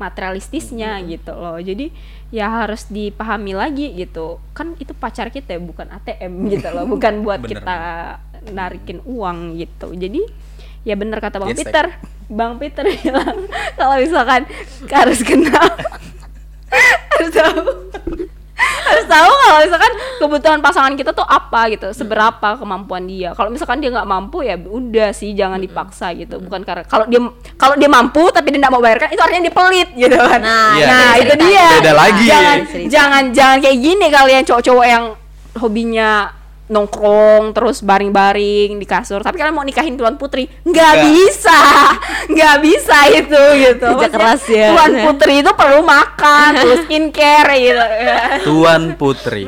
materialistisnya 0.00 0.96
gitu 1.04 1.36
loh. 1.36 1.60
Jadi 1.60 1.92
ya 2.32 2.64
harus 2.64 2.88
dipahami 2.88 3.52
lagi 3.52 3.92
gitu. 3.92 4.40
Kan 4.56 4.72
itu 4.80 4.96
pacar 4.96 5.28
kita 5.28 5.58
ya, 5.58 5.60
bukan 5.60 5.92
ATM 5.92 6.32
gitu 6.56 6.68
loh, 6.72 6.88
bukan 6.88 7.20
buat 7.20 7.44
Bener, 7.44 7.60
kita 7.60 7.76
narikin 8.56 9.04
uang 9.04 9.60
gitu. 9.60 9.92
Jadi 9.92 10.24
ya 10.88 10.96
bener 10.96 11.20
kata 11.20 11.36
Bang 11.36 11.52
Yes, 11.52 11.60
Peter. 11.60 11.92
Bang 12.30 12.56
Peter 12.56 12.86
bilang 12.86 13.36
kalau 13.74 13.98
misalkan 13.98 14.46
harus 14.86 15.20
kenal. 15.20 15.66
Harus 17.10 17.30
tahu. 17.34 17.60
Harus 18.80 19.06
tahu 19.06 19.30
kalau 19.34 19.58
misalkan 19.60 19.92
kebutuhan 20.18 20.60
pasangan 20.60 20.94
kita 20.94 21.10
tuh 21.10 21.24
apa 21.24 21.66
gitu 21.68 21.90
seberapa 21.90 22.54
kemampuan 22.54 23.02
dia. 23.04 23.34
Kalau 23.34 23.50
misalkan 23.50 23.80
dia 23.80 23.90
nggak 23.90 24.06
mampu 24.06 24.40
ya 24.40 24.54
udah 24.54 25.10
sih 25.10 25.34
jangan 25.34 25.58
dipaksa 25.58 26.14
gitu. 26.14 26.38
Bukan 26.38 26.62
karena 26.62 26.84
kalau 26.84 27.04
dia 27.04 27.20
kalau 27.56 27.74
dia 27.74 27.88
mampu 27.88 28.22
tapi 28.30 28.50
dia 28.50 28.60
nggak 28.60 28.70
mau 28.70 28.78
bayarkan 28.78 29.10
itu 29.10 29.18
artinya 29.18 29.42
dia 29.42 29.54
pelit 29.54 29.88
gitu 29.96 30.14
kan. 30.14 30.40
Nah, 30.40 30.72
Iya, 30.76 30.86
nah 30.86 31.10
itu 31.16 31.34
cerita. 31.34 31.44
dia. 31.44 31.66
Beda 31.76 31.92
lagi. 31.92 32.24
jangan 32.24 32.56
jangan 32.86 33.22
jangan 33.32 33.56
kayak 33.58 33.78
gini 33.80 34.06
kalian 34.06 34.42
cowok-cowok 34.44 34.86
yang 34.86 35.04
hobinya 35.56 36.10
nongkrong 36.70 37.50
terus 37.50 37.82
baring-baring 37.82 38.78
di 38.78 38.86
kasur 38.86 39.20
tapi 39.20 39.36
kalian 39.36 39.52
mau 39.52 39.66
nikahin 39.66 39.98
tuan 39.98 40.14
putri 40.14 40.46
nggak 40.62 40.70
Nggak. 40.94 41.06
bisa 41.10 41.60
nggak 42.32 42.56
bisa 42.62 42.96
itu 43.10 43.42
gitu 43.58 43.88
Kerja 43.90 43.98
Maksudnya, 43.98 44.14
keras 44.14 44.42
ya. 44.46 44.66
tuan 44.70 44.92
putri 45.04 45.34
itu 45.42 45.50
perlu 45.50 45.80
makan 45.82 46.50
perlu 46.56 46.76
skincare 46.86 47.54
gitu 47.58 47.84
Tuan 48.46 48.82
Putri. 48.94 49.42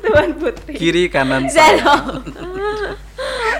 tuan 0.00 0.28
putri 0.32 0.72
Kiri 0.72 1.04
kanan. 1.08 1.50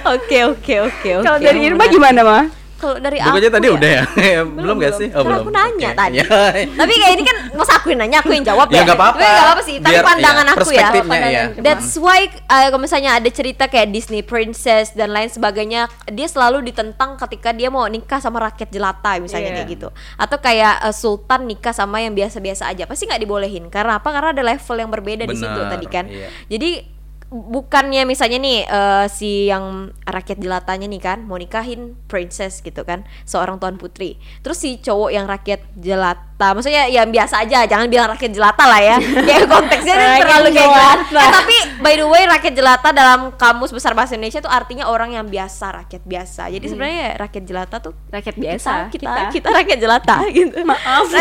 Oke 0.06 0.38
oke 0.46 0.74
oke 0.80 1.08
oke. 1.18 1.26
kalau 1.26 1.38
dari 1.38 1.66
Irma 1.66 1.90
gimana 1.90 2.22
mah 2.22 2.44
Kalau 2.78 2.94
dari 2.96 3.18
aku 3.18 3.34
tadi 3.42 3.66
ya, 3.66 3.72
udah 3.74 3.90
ya? 3.90 4.02
belum 4.62 4.76
gak 4.78 4.94
sih? 4.94 5.08
Oh, 5.10 5.20
Kan 5.20 5.26
belum. 5.26 5.40
aku 5.42 5.50
nanya 5.50 5.88
Oke. 5.90 5.98
tadi. 5.98 6.14
Iya. 6.14 6.26
Tapi 6.80 6.92
kayak 6.94 7.12
ini 7.12 7.24
kan 7.26 7.36
masa 7.58 7.72
aku 7.74 7.86
yang 7.90 8.00
nanya, 8.00 8.18
aku 8.22 8.30
yang 8.30 8.46
jawab 8.46 8.66
Ya 8.70 8.76
ya. 8.78 8.82
nggak 8.86 8.98
apa-apa. 8.98 9.18
Tapi 9.18 9.26
nggak 9.28 9.42
apa-apa 9.44 9.62
sih. 9.62 9.76
Tapi 9.78 9.90
Biar, 9.90 10.04
pandangan 10.06 10.44
iya, 10.44 10.54
aku 10.54 10.70
ya. 10.70 10.88
pandangan- 10.94 11.30
iya. 11.30 11.44
That's 11.58 11.90
why 11.98 12.20
uh, 12.46 12.66
kalau 12.68 12.78
misalnya 12.78 13.10
ada 13.14 13.28
cerita 13.28 13.66
kayak 13.66 13.90
Disney 13.90 14.22
Princess 14.22 14.94
dan 14.94 15.10
lain 15.10 15.26
sebagainya, 15.26 15.80
dia 16.06 16.26
selalu 16.26 16.62
ditentang 16.64 17.18
ketika 17.18 17.50
dia 17.50 17.66
mau 17.66 17.82
nikah 17.84 18.22
sama 18.22 18.38
rakyat 18.44 18.70
jelata 18.70 19.18
misalnya 19.18 19.50
Iya. 19.50 19.56
kayak 19.58 19.68
gitu. 19.68 19.88
Atau 20.14 20.38
kayak 20.38 20.74
uh, 20.80 20.94
sultan 20.94 21.44
nikah 21.44 21.72
sama 21.72 21.98
yang 21.98 22.14
biasa-biasa 22.14 22.68
aja, 22.68 22.86
pasti 22.86 23.04
nggak 23.04 23.20
dibolehin. 23.20 23.66
Karena 23.68 23.98
apa? 23.98 24.08
Karena 24.08 24.30
ada 24.30 24.42
level 24.44 24.76
yang 24.76 24.88
berbeda 24.88 25.24
di 25.24 25.34
situ 25.34 25.60
tadi 25.66 25.86
kan. 25.86 26.06
iya. 26.06 26.30
Jadi 26.46 26.97
bukannya 27.28 28.08
misalnya 28.08 28.40
nih 28.40 28.58
eh, 28.64 29.06
si 29.12 29.52
yang 29.52 29.92
rakyat 30.08 30.40
jelatanya 30.40 30.88
nih 30.88 30.96
kan 30.96 31.18
mau 31.28 31.36
nikahin 31.36 31.92
princess 32.08 32.64
gitu 32.64 32.88
kan 32.88 33.04
seorang 33.28 33.60
tuan 33.60 33.76
putri. 33.76 34.16
Terus 34.40 34.56
si 34.56 34.80
cowok 34.80 35.12
yang 35.12 35.28
rakyat 35.28 35.60
jelata 35.76 36.56
maksudnya 36.56 36.88
yang 36.88 37.10
biasa 37.12 37.44
aja 37.44 37.68
jangan 37.68 37.90
bilang 37.92 38.08
rakyat 38.08 38.32
jelata 38.32 38.64
lah 38.64 38.80
ya. 38.80 38.96
Kayak 39.28 39.44
konteksnya 39.44 39.94
Rakyat 39.94 40.20
terlalu 40.24 40.48
kayak 40.48 40.56
gitu. 40.56 40.72
jelata. 40.72 41.20
Eh, 41.20 41.30
tapi 41.36 41.56
by 41.84 41.94
the 42.00 42.06
way 42.08 42.22
rakyat 42.24 42.54
jelata 42.56 42.88
dalam 42.96 43.20
kamus 43.36 43.72
besar 43.76 43.92
bahasa 43.92 44.16
Indonesia 44.16 44.40
tuh 44.40 44.48
artinya 44.48 44.88
orang 44.88 45.12
yang 45.12 45.28
biasa 45.28 45.84
rakyat 45.84 46.02
biasa. 46.08 46.48
Jadi 46.48 46.64
sebenarnya 46.64 46.98
ya 46.98 47.12
rakyat 47.28 47.44
jelata 47.44 47.76
tuh 47.84 47.92
rakyat 48.08 48.36
biasa 48.40 48.70
kita 48.88 49.04
kita, 49.04 49.22
kita 49.36 49.48
rakyat 49.52 49.78
jelata 49.84 50.16
gitu. 50.38 50.56
Maaf. 50.64 51.12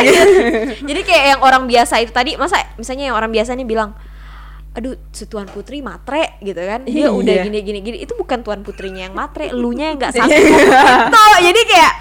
Jadi 0.87 1.01
kayak 1.03 1.25
yang 1.35 1.39
orang 1.43 1.67
biasa 1.67 1.99
itu 1.99 2.15
tadi 2.15 2.39
masa 2.39 2.63
misalnya 2.79 3.11
yang 3.11 3.17
orang 3.19 3.33
biasa 3.33 3.51
nih 3.59 3.67
bilang 3.67 3.91
aduh 4.77 4.93
si 5.09 5.25
tuan 5.25 5.49
putri 5.49 5.81
matre 5.81 6.37
gitu 6.39 6.61
kan. 6.61 6.85
Dia 6.85 7.09
Iya. 7.09 7.09
udah 7.09 7.35
gini 7.41 7.59
gini 7.59 7.79
gini 7.81 7.97
itu 7.97 8.13
bukan 8.13 8.45
tuan 8.45 8.61
putrinya 8.61 9.09
yang 9.09 9.13
matre 9.13 9.49
elunya 9.49 9.89
yang 9.89 9.97
nggak 9.97 10.13
satu. 10.15 10.29
Gitu 10.29 11.21
jadi 11.41 11.61
kayak 11.65 11.93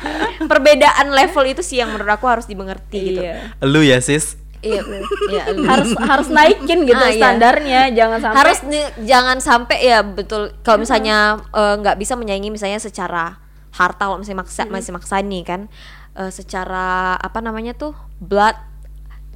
perbedaan 0.44 1.06
level 1.10 1.44
itu 1.46 1.64
sih 1.64 1.80
yang 1.80 1.88
menurut 1.88 2.12
aku 2.12 2.28
harus 2.28 2.44
dimengerti 2.44 2.98
gitu. 3.10 3.22
Iya. 3.24 3.56
Lu 3.62 3.80
ya 3.80 3.98
sis? 3.98 4.36
iya 4.60 4.82
iya 5.30 5.42
harus 5.62 5.94
harus 5.94 6.28
naikin 6.28 6.84
gitu 6.84 6.98
Ah, 6.98 7.08
iya. 7.08 7.16
standarnya. 7.16 7.80
Jangan 7.92 8.18
sampai 8.18 8.36
harus 8.36 8.58
jangan 9.00 9.36
sampai 9.38 9.78
ya 9.80 9.98
betul. 10.02 10.52
Kalau 10.60 10.78
misalnya 10.78 11.16
eh, 11.50 11.74
nggak 11.76 11.96
bisa 11.96 12.12
menyaingi 12.12 12.50
misalnya 12.50 12.76
secara 12.76 13.38
harta 13.72 14.04
kalau 14.04 14.18
misalnya 14.18 14.42
maksa 14.42 14.64
masih 14.66 14.90
maksa 14.90 15.20
nih 15.20 15.44
kan 15.44 15.60
eh, 16.12 16.28
secara 16.28 17.14
apa 17.14 17.38
namanya 17.40 17.72
tuh 17.72 17.92
blood 18.18 18.56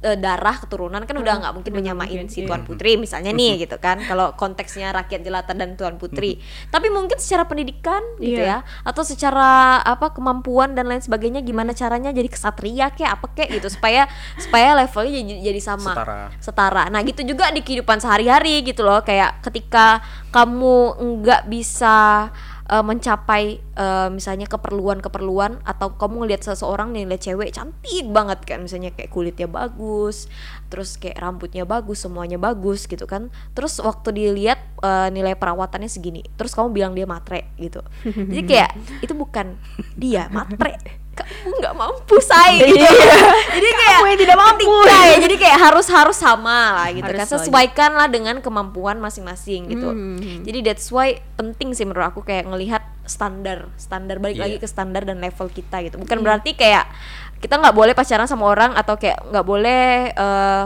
eh, 0.05 0.17
darah 0.17 0.57
keturunan 0.61 1.01
kan 1.05 1.15
udah 1.17 1.33
nggak 1.41 1.53
mungkin 1.57 1.73
menyamain 1.73 2.29
si 2.29 2.43
iya. 2.43 2.47
tuan 2.49 2.61
putri 2.67 2.97
misalnya 2.97 3.33
nih 3.33 3.57
gitu 3.65 3.77
kan 3.81 4.01
kalau 4.05 4.33
konteksnya 4.37 4.93
rakyat 4.93 5.21
jelata 5.25 5.53
dan 5.57 5.73
tuan 5.73 5.97
putri 5.97 6.37
tapi 6.69 6.93
mungkin 6.93 7.17
secara 7.17 7.49
pendidikan 7.49 8.01
gitu 8.21 8.41
ya 8.41 8.51
Iya. 8.51 8.57
atau 8.83 9.03
secara 9.07 9.79
apa 9.79 10.11
kemampuan 10.11 10.75
dan 10.75 10.91
lain 10.91 10.99
sebagainya 10.99 11.39
gimana 11.39 11.71
caranya 11.71 12.11
jadi 12.11 12.27
kesatria 12.27 12.91
kayak 12.91 13.11
apa 13.21 13.25
kayak 13.31 13.49
gitu 13.61 13.67
supaya 13.71 14.11
supaya 14.35 14.75
levelnya 14.75 15.23
jadi, 15.23 15.41
jadi 15.51 15.61
sama 15.61 15.91
Setara. 15.95 16.21
setara. 16.43 16.83
Nah 16.91 16.99
gitu 17.07 17.23
juga 17.23 17.47
di 17.53 17.63
kehidupan 17.63 18.03
sehari-hari 18.03 18.65
gitu 18.67 18.83
loh 18.83 18.99
kayak 19.05 19.39
ketika 19.45 20.03
kamu 20.35 20.99
nggak 20.99 21.47
bisa 21.47 22.27
eh, 22.71 22.83
mencapai 22.83 23.59
eh, 23.59 24.09
misalnya 24.09 24.47
keperluan-keperluan 24.47 25.59
atau 25.67 25.93
kamu 25.99 26.25
ngelihat 26.25 26.41
seseorang 26.47 26.95
nih 26.95 27.03
lihat 27.11 27.21
cewek 27.21 27.51
cantik 27.51 28.07
banget 28.07 28.39
kan 28.47 28.63
misalnya 28.63 28.95
kayak 28.95 29.11
kulitnya 29.11 29.51
bagus 29.51 30.31
terus 30.71 30.95
kayak 30.95 31.19
rambutnya 31.19 31.67
bagus 31.67 32.07
semuanya 32.07 32.39
bagus 32.39 32.87
gitu 32.87 33.03
kan. 33.03 33.27
Terus 33.51 33.83
waktu 33.83 34.15
dilihat 34.15 34.59
eh, 34.79 35.09
nilai 35.11 35.35
perawatannya 35.35 35.91
segini 35.91 36.23
terus 36.39 36.55
kamu 36.55 36.71
bilang 36.71 36.93
dia 36.95 37.03
matre 37.03 37.51
gitu. 37.59 37.83
Jadi 38.07 38.43
kayak 38.47 38.71
itu 39.05 39.11
bukan 39.11 39.59
dia 39.99 40.31
matre 40.31 40.79
nggak 41.41 41.73
mampu 41.73 42.15
say 42.19 42.59
gitu. 42.61 42.85
jadi 43.51 43.69
kayak 43.71 43.97
Kamu 43.97 44.07
yang 44.07 44.19
tidak 44.19 44.37
mampu. 44.37 44.63
ketika 44.63 44.97
ya 45.03 45.17
jadi 45.19 45.35
kayak 45.37 45.57
harus 45.59 45.87
harus 45.87 46.15
sama 46.15 46.57
lah 46.73 46.87
gitu 46.89 47.05
Harus 47.05 47.19
kan 47.19 47.27
sesuaikan 47.35 47.91
lah 47.93 48.07
dengan 48.07 48.39
kemampuan 48.39 48.97
masing-masing 48.97 49.67
gitu 49.67 49.87
Hmm. 49.87 50.41
jadi 50.41 50.59
that's 50.63 50.87
why 50.87 51.07
penting 51.33 51.71
sih 51.71 51.83
menurut 51.83 52.07
aku 52.07 52.21
kayak 52.21 52.45
ngelihat 52.45 52.79
standar 53.03 53.67
standar 53.75 54.17
balik 54.17 54.35
Iya. 54.35 54.43
lagi 54.45 54.57
ke 54.57 54.65
standar 54.65 55.03
dan 55.03 55.17
level 55.17 55.47
kita 55.47 55.81
gitu 55.81 55.97
bukan 55.97 56.21
berarti 56.21 56.53
kayak 56.53 56.87
kita 57.37 57.57
nggak 57.57 57.73
boleh 57.73 57.91
pacaran 57.91 58.25
sama 58.25 58.45
orang 58.45 58.71
atau 58.73 58.95
kayak 58.95 59.19
nggak 59.25 59.43
boleh 59.43 59.83
eh, 60.09 60.63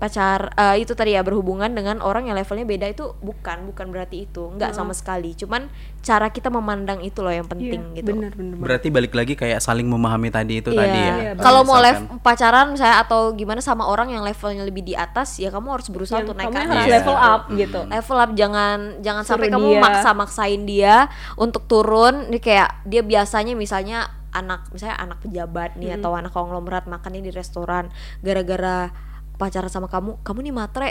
pacar 0.00 0.50
eh, 0.50 0.80
itu 0.80 0.92
tadi 0.92 1.12
ya 1.12 1.20
berhubungan 1.20 1.68
dengan 1.68 2.00
orang 2.00 2.24
yang 2.24 2.32
levelnya 2.32 2.64
beda 2.64 2.88
itu 2.88 3.12
bukan 3.18 3.68
bukan 3.68 3.86
berarti 3.86 4.24
itu 4.24 4.48
nggak 4.50 4.72
sama 4.72 4.90
sekali 4.90 5.36
cuman 5.36 5.68
cara 5.98 6.26
kita 6.26 6.48
memandang 6.48 6.98
itu 6.98 7.20
loh 7.20 7.28
yang 7.28 7.44
penting 7.44 7.92
gitu 7.92 8.10
benar 8.10 8.32
benar 8.32 8.56
Berarti 8.56 8.88
balik 8.88 9.12
lagi 9.12 9.34
kayak 9.34 9.60
saling 9.60 9.84
memahami 9.84 10.28
tadi 10.28 10.58
itu 10.58 10.70
Iya. 10.70 10.80
tadi 10.80 10.98
ya. 10.98 11.14
Iya, 11.14 11.32
Kalau 11.36 11.60
mau 11.62 11.76
Misalkan. 11.76 12.08
lev 12.08 12.20
pacaran 12.20 12.66
misalnya 12.70 12.96
atau 12.98 13.20
gimana 13.32 13.60
sama 13.60 13.84
orang 13.84 14.08
yang 14.08 14.22
levelnya 14.22 14.62
lebih 14.62 14.80
di 14.82 14.94
atas 14.94 15.36
ya 15.36 15.48
kamu 15.48 15.68
harus 15.70 15.86
berusaha 15.86 16.16
Yang 16.16 16.24
untuk 16.24 16.36
naik 16.38 16.46
kamu 16.46 16.54
ke 16.54 16.58
atas. 16.58 16.72
harus 16.72 16.80
Iya. 16.82 16.96
level 16.96 17.16
up 17.18 17.42
gitu 17.52 17.80
Level 17.86 18.18
up 18.18 18.30
jangan 18.34 18.78
jangan 18.98 19.22
Suruh 19.22 19.32
sampai 19.36 19.48
kamu 19.50 19.68
dia. 19.68 19.80
maksa-maksain 19.80 20.60
dia 20.64 20.94
untuk 21.36 21.62
turun 21.66 21.92
Ini 22.26 22.38
kayak 22.38 22.70
dia 22.84 23.02
biasanya 23.02 23.52
misalnya 23.52 23.98
anak 24.30 24.70
misalnya 24.70 24.96
anak 24.96 25.18
pejabat 25.20 25.74
nih 25.74 25.98
atau 25.98 26.14
anak 26.14 26.30
konglomerat 26.30 26.86
makannya 26.86 27.20
di 27.20 27.30
restoran 27.30 27.90
gara-gara 28.20 28.88
pacaran 29.40 29.72
sama 29.72 29.88
kamu 29.88 30.20
kamu 30.20 30.38
nih 30.44 30.54
matre. 30.54 30.90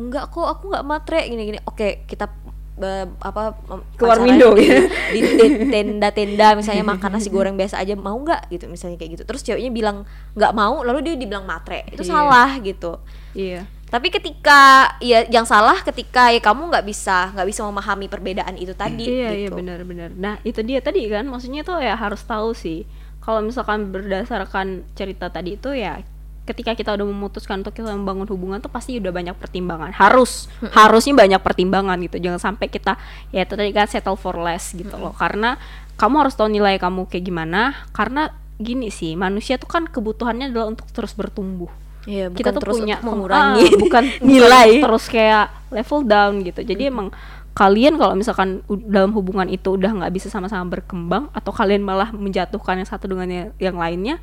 Enggak 0.00 0.32
kok 0.32 0.48
aku 0.48 0.72
nggak 0.72 0.84
matre. 0.88 1.20
Gini-gini. 1.28 1.60
Oke 1.68 2.08
kita 2.08 2.32
eh, 2.80 3.04
apa 3.20 3.52
Keluar 4.00 4.16
window, 4.24 4.56
di, 4.56 4.64
gitu. 4.64 4.80
di, 5.12 5.20
tenda-tenda 5.68 6.56
misalnya 6.56 6.84
makan 6.88 7.10
nasi 7.12 7.28
goreng 7.28 7.52
biasa 7.54 7.76
aja. 7.76 7.92
Mau 7.92 8.16
nggak? 8.16 8.48
Gitu 8.48 8.64
misalnya 8.66 8.96
kayak 8.96 9.20
gitu. 9.20 9.24
Terus 9.28 9.44
ceweknya 9.44 9.68
bilang 9.68 9.96
nggak 10.32 10.52
mau 10.56 10.80
lalu 10.80 11.04
dia 11.04 11.14
dibilang 11.20 11.44
matre. 11.44 11.84
Itu 11.92 12.00
Iya. 12.00 12.10
salah 12.10 12.50
gitu. 12.64 12.96
Iya. 13.36 13.68
Tapi 13.92 14.08
ketika 14.08 14.88
ya 15.04 15.28
yang 15.28 15.44
salah 15.44 15.76
ketika 15.84 16.32
ya 16.32 16.40
kamu 16.40 16.72
nggak 16.72 16.88
bisa 16.88 17.28
nggak 17.36 17.44
bisa 17.44 17.60
memahami 17.68 18.08
perbedaan 18.08 18.56
itu 18.56 18.72
tadi 18.72 19.04
iya 19.04 19.28
iya 19.36 19.52
gitu. 19.52 19.60
benar-benar 19.60 20.08
nah 20.16 20.40
itu 20.48 20.64
dia 20.64 20.80
tadi 20.80 21.04
kan. 21.12 21.28
Maksudnya 21.28 21.60
tuh 21.60 21.76
ya 21.76 21.92
harus 21.92 22.24
tahu 22.24 22.56
sih. 22.56 22.88
Kalau 23.20 23.44
misalkan 23.44 23.92
berdasarkan 23.92 24.82
cerita 24.96 25.28
tadi 25.28 25.60
itu 25.60 25.76
ya 25.76 26.00
ketika 26.42 26.74
kita 26.74 26.90
udah 26.98 27.06
memutuskan 27.06 27.62
untuk 27.62 27.78
kita 27.78 27.94
membangun 27.94 28.26
hubungan 28.26 28.58
tuh 28.58 28.70
pasti 28.70 28.98
udah 28.98 29.14
banyak 29.14 29.34
pertimbangan. 29.38 29.94
Harus 29.94 30.50
harusnya 30.74 31.14
banyak 31.14 31.40
pertimbangan 31.40 31.96
gitu. 32.02 32.18
Jangan 32.18 32.40
sampai 32.42 32.66
kita 32.66 32.98
ya 33.30 33.46
itu 33.46 33.54
tadi 33.54 33.70
kan 33.70 33.86
settle 33.86 34.18
for 34.18 34.34
less 34.42 34.74
gitu 34.74 34.94
loh. 34.98 35.14
Karena 35.14 35.54
kamu 35.94 36.26
harus 36.26 36.34
tahu 36.34 36.50
nilai 36.50 36.82
kamu 36.82 37.06
kayak 37.06 37.24
gimana. 37.30 37.86
Karena 37.94 38.34
gini 38.58 38.90
sih 38.90 39.14
manusia 39.14 39.58
tuh 39.58 39.70
kan 39.70 39.86
kebutuhannya 39.86 40.50
adalah 40.50 40.74
untuk 40.74 40.90
terus 40.90 41.14
bertumbuh. 41.14 41.70
Iya, 42.02 42.34
kita 42.34 42.50
tuh 42.50 42.66
terus 42.66 42.82
punya 42.82 42.98
mengurangi 42.98 43.62
ah, 43.62 43.78
bukan 43.78 44.04
nilai. 44.26 44.82
bukan 44.82 44.84
terus 44.90 45.04
kayak 45.06 45.46
level 45.70 46.02
down 46.02 46.42
gitu. 46.42 46.60
Jadi 46.66 46.90
emang 46.90 47.14
kalian 47.52 48.00
kalau 48.00 48.18
misalkan 48.18 48.64
dalam 48.90 49.14
hubungan 49.14 49.46
itu 49.46 49.76
udah 49.76 49.92
nggak 49.94 50.12
bisa 50.16 50.26
sama-sama 50.26 50.66
berkembang 50.66 51.28
atau 51.30 51.52
kalian 51.54 51.84
malah 51.84 52.10
menjatuhkan 52.10 52.80
yang 52.80 52.88
satu 52.88 53.06
dengan 53.12 53.52
yang 53.60 53.76
lainnya 53.76 54.18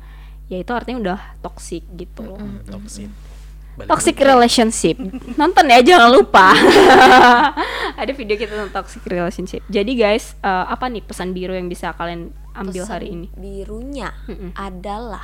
ya 0.50 0.58
itu 0.58 0.72
artinya 0.74 0.98
udah 0.98 1.20
toxic 1.40 1.86
gitu 1.94 2.26
loh. 2.26 2.42
Toxic. 2.66 3.06
Balik 3.78 3.86
toxic 3.86 4.18
relationship. 4.18 4.98
Nonton 5.40 5.70
ya 5.70 5.78
jangan 5.80 6.10
lupa. 6.10 6.50
Ada 8.00 8.10
video 8.10 8.34
kita 8.34 8.58
tentang 8.58 8.82
toxic 8.82 9.06
relationship. 9.06 9.62
Jadi 9.70 9.94
guys 9.94 10.34
eh, 10.42 10.66
apa 10.66 10.90
nih 10.90 11.06
pesan 11.06 11.30
biru 11.30 11.54
yang 11.54 11.70
bisa 11.70 11.94
kalian 11.94 12.34
ambil 12.50 12.82
Pesan 12.82 12.92
hari 12.98 13.06
ini? 13.14 13.26
birunya 13.38 14.10
Mm-mm. 14.26 14.50
adalah 14.58 15.22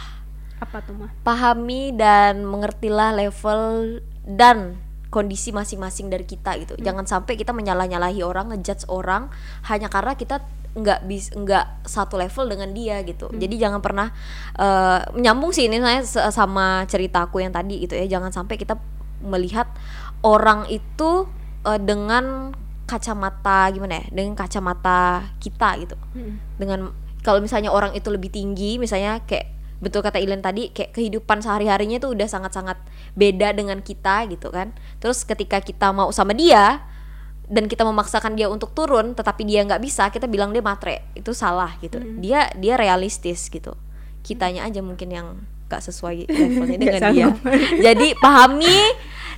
apa 0.63 0.79
tuh 0.81 0.95
mah 0.95 1.11
pahami 1.27 1.91
dan 1.93 2.47
mengertilah 2.47 3.13
level 3.13 3.99
dan 4.25 4.79
kondisi 5.11 5.51
masing-masing 5.51 6.07
dari 6.13 6.23
kita 6.29 6.55
gitu. 6.61 6.75
Jangan 6.77 7.07
sampai 7.09 7.41
kita 7.41 7.55
menyalah-nyalahi 7.55 8.21
orang, 8.21 8.53
ngejudge 8.53 8.85
orang 8.91 9.33
hanya 9.65 9.89
karena 9.89 10.13
kita 10.13 10.45
nggak 10.77 11.09
bis 11.09 11.33
nggak 11.33 11.89
satu 11.89 12.21
level 12.21 12.53
dengan 12.53 12.69
dia 12.77 13.01
gitu. 13.03 13.33
Jadi 13.33 13.57
jangan 13.57 13.81
pernah 13.81 14.13
eh, 14.61 15.01
menyambung 15.17 15.51
sih 15.51 15.73
ini 15.73 15.81
saya 15.81 16.29
sama 16.29 16.85
ceritaku 16.85 17.41
yang 17.41 17.51
tadi 17.51 17.81
gitu 17.81 17.97
ya. 17.97 18.05
Jangan 18.21 18.31
sampai 18.31 18.61
kita 18.61 18.77
melihat 19.25 19.73
orang 20.21 20.69
itu 20.69 21.25
eh, 21.65 21.81
dengan 21.81 22.53
kacamata 22.85 23.73
gimana 23.73 24.05
ya? 24.05 24.07
Dengan 24.13 24.37
kacamata 24.37 25.33
kita 25.41 25.81
gitu. 25.81 25.97
Dengan 26.61 26.93
kalau 27.25 27.43
misalnya 27.43 27.75
orang 27.75 27.97
itu 27.97 28.07
lebih 28.13 28.31
tinggi 28.31 28.79
misalnya 28.79 29.19
kayak 29.27 29.57
betul 29.77 30.01
kata 30.01 30.17
Ilen 30.17 30.41
tadi 30.41 30.73
kayak 30.73 30.97
kehidupan 30.97 31.45
sehari-harinya 31.45 32.01
tuh 32.01 32.17
udah 32.17 32.25
sangat-sangat 32.25 32.81
beda 33.17 33.57
dengan 33.57 33.81
kita 33.81 34.29
gitu 34.29 34.53
kan. 34.53 34.77
Terus 35.01 35.25
ketika 35.25 35.61
kita 35.65 35.91
mau 35.93 36.13
sama 36.13 36.37
dia 36.37 36.85
dan 37.47 37.71
kita 37.71 37.87
memaksakan 37.87 38.35
dia 38.35 38.51
untuk 38.51 38.75
turun 38.75 39.15
tetapi 39.15 39.47
dia 39.47 39.63
nggak 39.63 39.83
bisa 39.83 40.11
kita 40.11 40.27
bilang 40.27 40.51
dia 40.51 40.63
matre. 40.63 41.07
Itu 41.15 41.33
salah 41.33 41.75
gitu. 41.79 42.03
Dia 42.19 42.51
dia 42.59 42.75
realistis 42.75 43.47
gitu. 43.47 43.79
Kitanya 44.27 44.67
aja 44.67 44.83
mungkin 44.83 45.09
yang 45.11 45.27
nggak 45.67 45.83
sesuai 45.83 46.27
levelnya 46.31 46.79
dengan 46.79 47.03
dia. 47.15 47.27
jadi 47.91 48.15
pahami 48.19 48.79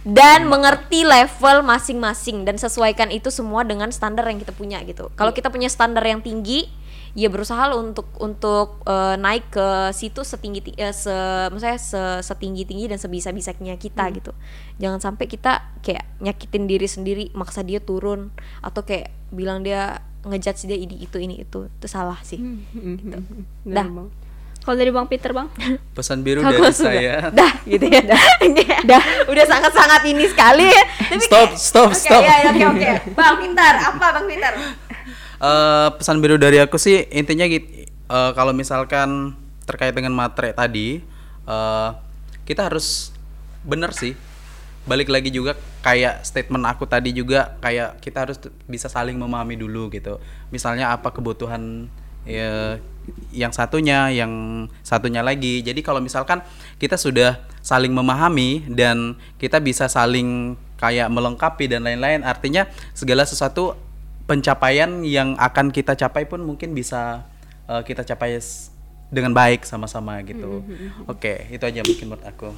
dan 0.07 0.47
mengerti 0.47 1.03
level 1.03 1.66
masing-masing 1.66 2.47
dan 2.47 2.57
sesuaikan 2.57 3.11
itu 3.11 3.29
semua 3.29 3.66
dengan 3.66 3.90
standar 3.90 4.25
yang 4.31 4.40
kita 4.40 4.55
punya 4.55 4.81
gitu. 4.87 5.11
Kalau 5.18 5.35
kita 5.35 5.53
punya 5.53 5.68
standar 5.68 6.05
yang 6.07 6.23
tinggi 6.23 6.71
ya 7.12 7.27
berusaha 7.27 7.61
lo 7.66 7.81
untuk 7.83 8.09
untuk 8.16 8.83
eh, 8.83 9.16
naik 9.16 9.49
ke 9.51 9.68
situ 9.90 10.21
setinggi 10.21 10.61
ti- 10.62 10.77
eh, 10.77 10.90
se 10.90 11.12
maksudnya 11.47 11.77
se- 11.77 12.23
setinggi 12.23 12.64
tinggi 12.64 12.87
dan 12.87 12.97
sebisa 12.97 13.31
bisanya 13.31 13.75
kita 13.75 14.05
gitu. 14.11 14.33
Jangan 14.77 14.99
sampai 14.99 15.25
kita 15.25 15.62
kayak 15.79 16.05
nyakitin 16.18 16.64
diri 16.64 16.85
sendiri 16.85 17.25
maksa 17.33 17.61
dia 17.61 17.79
turun 17.79 18.29
atau 18.59 18.83
kayak 18.83 19.09
bilang 19.29 19.61
dia 19.61 20.01
ngejudge 20.21 20.64
dia 20.64 20.77
ini 20.77 21.01
itu 21.01 21.16
ini 21.16 21.40
itu. 21.40 21.68
Itu 21.71 21.87
salah 21.87 22.18
sih. 22.21 22.38
Bener, 22.38 23.23
Dah. 23.64 23.85
Bang. 23.85 24.11
Kalau 24.59 24.77
dari 24.77 24.92
Bang 24.92 25.09
Peter, 25.09 25.33
Bang? 25.33 25.49
Pesan 25.97 26.21
biru 26.21 26.40
Aku 26.40 26.53
dari 26.53 26.68
suka. 26.68 26.92
saya. 26.92 27.14
dah 27.38 27.53
gitu 27.64 27.88
ya. 27.88 28.05
Dah. 28.85 29.01
Udah 29.33 29.44
sangat 29.44 29.73
sangat 29.73 30.03
ini 30.05 30.25
sekali. 30.25 30.68
Ya 30.68 30.85
tapi 31.09 31.25
Stop, 31.25 31.49
stop, 31.57 31.88
Oke, 31.88 32.05
stop. 32.05 32.21
ya, 32.21 32.35
oke 32.47 32.64
oke. 32.68 32.90
Bang 33.12 33.40
pintar 33.40 33.81
apa 33.81 34.07
bang 34.12 34.27
pintar 34.29 34.53
Eh, 35.38 35.88
pesan 35.94 36.18
biru 36.18 36.35
dari 36.35 36.59
aku 36.59 36.83
sih 36.83 37.07
intinya 37.14 37.46
gitu 37.46 37.87
eh, 37.87 38.31
kalau 38.35 38.51
misalkan 38.51 39.38
terkait 39.62 39.94
dengan 39.94 40.11
matre 40.11 40.51
tadi 40.51 40.98
eh, 41.46 41.88
kita 42.42 42.66
harus 42.66 43.14
bener 43.62 43.94
sih. 43.94 44.18
Balik 44.88 45.12
lagi 45.12 45.31
juga 45.31 45.55
kayak 45.85 46.27
statement 46.27 46.64
aku 46.66 46.90
tadi 46.90 47.14
juga 47.14 47.55
kayak 47.62 48.03
kita 48.03 48.27
harus 48.27 48.38
bisa 48.66 48.90
saling 48.90 49.14
memahami 49.14 49.55
dulu 49.55 49.94
gitu. 49.94 50.18
Misalnya 50.51 50.90
apa 50.90 51.14
kebutuhan 51.14 51.87
ya, 52.27 52.81
yang 53.31 53.55
satunya 53.55 54.11
yang 54.11 54.66
satunya 54.83 55.22
lagi. 55.22 55.62
Jadi 55.62 55.87
kalau 55.87 56.03
misalkan 56.03 56.42
kita 56.83 56.98
sudah 56.98 57.38
saling 57.62 57.94
memahami 57.94 58.66
dan 58.74 59.14
kita 59.38 59.62
bisa 59.62 59.87
saling 59.87 60.59
kayak 60.83 61.07
melengkapi 61.12 61.70
dan 61.70 61.87
lain-lain 61.87 62.27
artinya 62.27 62.66
segala 62.96 63.22
sesuatu 63.22 63.77
pencapaian 64.29 65.01
yang 65.03 65.35
akan 65.41 65.73
kita 65.73 65.97
capai 65.97 66.29
pun 66.29 66.45
mungkin 66.45 66.77
bisa 66.77 67.25
uh, 67.64 67.81
kita 67.81 68.05
capai 68.05 68.37
dengan 69.09 69.33
baik 69.33 69.64
sama-sama 69.64 70.21
gitu. 70.21 70.61
Oke, 71.09 71.49
itu 71.49 71.64
aja 71.64 71.81
mungkin 71.81 72.12
menurut 72.12 72.25
aku. 72.29 72.53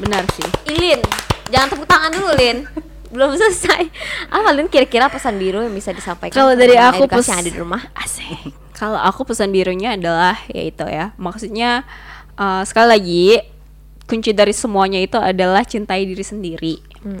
Benar 0.00 0.24
sih. 0.32 0.48
Ilin 0.72 1.04
jangan 1.50 1.68
tepuk 1.74 1.86
tangan 1.90 2.10
dulu 2.14 2.30
Lin 2.38 2.58
belum 3.12 3.34
selesai 3.34 3.90
apa 4.30 4.48
Lin 4.54 4.70
kira-kira 4.70 5.10
pesan 5.10 5.34
biru 5.36 5.66
yang 5.66 5.74
bisa 5.74 5.90
disampaikan 5.90 6.38
Kalau 6.38 6.54
dari 6.54 6.78
aku 6.78 7.10
pes- 7.10 7.26
yang 7.26 7.42
ada 7.42 7.50
di 7.50 7.58
rumah 7.58 7.82
Asik. 7.98 8.54
Kalau 8.80 8.96
aku 8.96 9.28
pesan 9.28 9.52
birunya 9.52 9.92
adalah 9.92 10.40
yaitu 10.48 10.88
ya, 10.88 11.12
maksudnya 11.20 11.84
eh, 12.40 12.62
sekali 12.64 12.88
lagi 12.88 13.26
kunci 14.08 14.32
dari 14.32 14.56
semuanya 14.56 14.96
itu 14.96 15.20
adalah 15.20 15.68
cintai 15.68 16.08
diri 16.08 16.24
sendiri. 16.24 16.74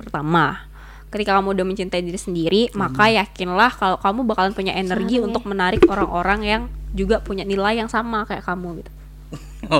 Pertama, 0.08 0.69
ketika 1.10 1.36
kamu 1.36 1.58
udah 1.58 1.66
mencintai 1.66 2.02
diri 2.06 2.18
sendiri, 2.18 2.62
maka 2.78 3.10
yakinlah 3.10 3.74
kalau 3.74 3.98
kamu 3.98 4.24
bakalan 4.30 4.54
punya 4.54 4.72
energi 4.78 5.18
untuk 5.18 5.42
menarik 5.42 5.82
orang-orang 5.90 6.40
yang 6.46 6.62
juga 6.94 7.18
punya 7.18 7.42
nilai 7.42 7.78
yang 7.82 7.90
sama 7.90 8.22
kayak 8.26 8.46
kamu 8.46 8.82
gitu. 8.82 8.90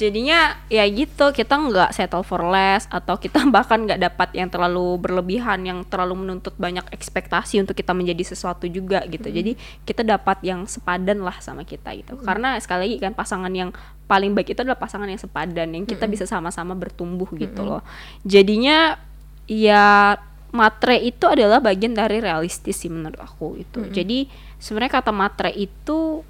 Jadinya 0.00 0.58
ya 0.68 0.84
gitu 0.90 1.30
kita 1.32 1.54
nggak 1.56 1.90
settle 1.94 2.26
for 2.26 2.44
less 2.44 2.84
atau 2.90 3.16
kita 3.16 3.40
bahkan 3.54 3.86
nggak 3.86 4.00
dapat 4.00 4.28
yang 4.36 4.50
terlalu 4.52 4.98
berlebihan 5.00 5.62
yang 5.64 5.78
terlalu 5.86 6.26
menuntut 6.26 6.52
banyak 6.58 6.84
ekspektasi 6.92 7.62
untuk 7.62 7.78
kita 7.78 7.96
menjadi 7.96 8.34
sesuatu 8.34 8.68
juga 8.68 9.04
gitu. 9.08 9.30
Jadi 9.30 9.56
kita 9.86 10.04
dapat 10.04 10.42
yang 10.44 10.66
sepadan 10.68 11.24
lah 11.24 11.38
sama 11.40 11.64
kita 11.64 11.94
gitu. 11.96 12.20
Karena 12.20 12.58
sekali 12.60 12.90
lagi 12.90 12.96
kan 13.00 13.12
pasangan 13.16 13.52
yang 13.52 13.70
paling 14.08 14.32
baik 14.32 14.56
itu 14.56 14.60
adalah 14.64 14.80
pasangan 14.80 15.08
yang 15.08 15.20
sepadan 15.20 15.68
yang 15.72 15.84
kita 15.84 16.08
bisa 16.08 16.24
sama-sama 16.24 16.72
bertumbuh 16.76 17.28
gitu 17.36 17.64
loh. 17.64 17.84
Jadinya 18.24 19.07
ya 19.48 20.14
matre 20.48 20.96
itu 21.00 21.24
adalah 21.28 21.60
bagian 21.60 21.92
dari 21.92 22.20
realistis 22.20 22.80
sih 22.80 22.92
menurut 22.92 23.18
aku 23.20 23.60
itu. 23.60 23.80
Jadi 23.92 24.18
sebenarnya 24.60 25.00
kata 25.00 25.12
matre 25.12 25.50
itu 25.52 26.24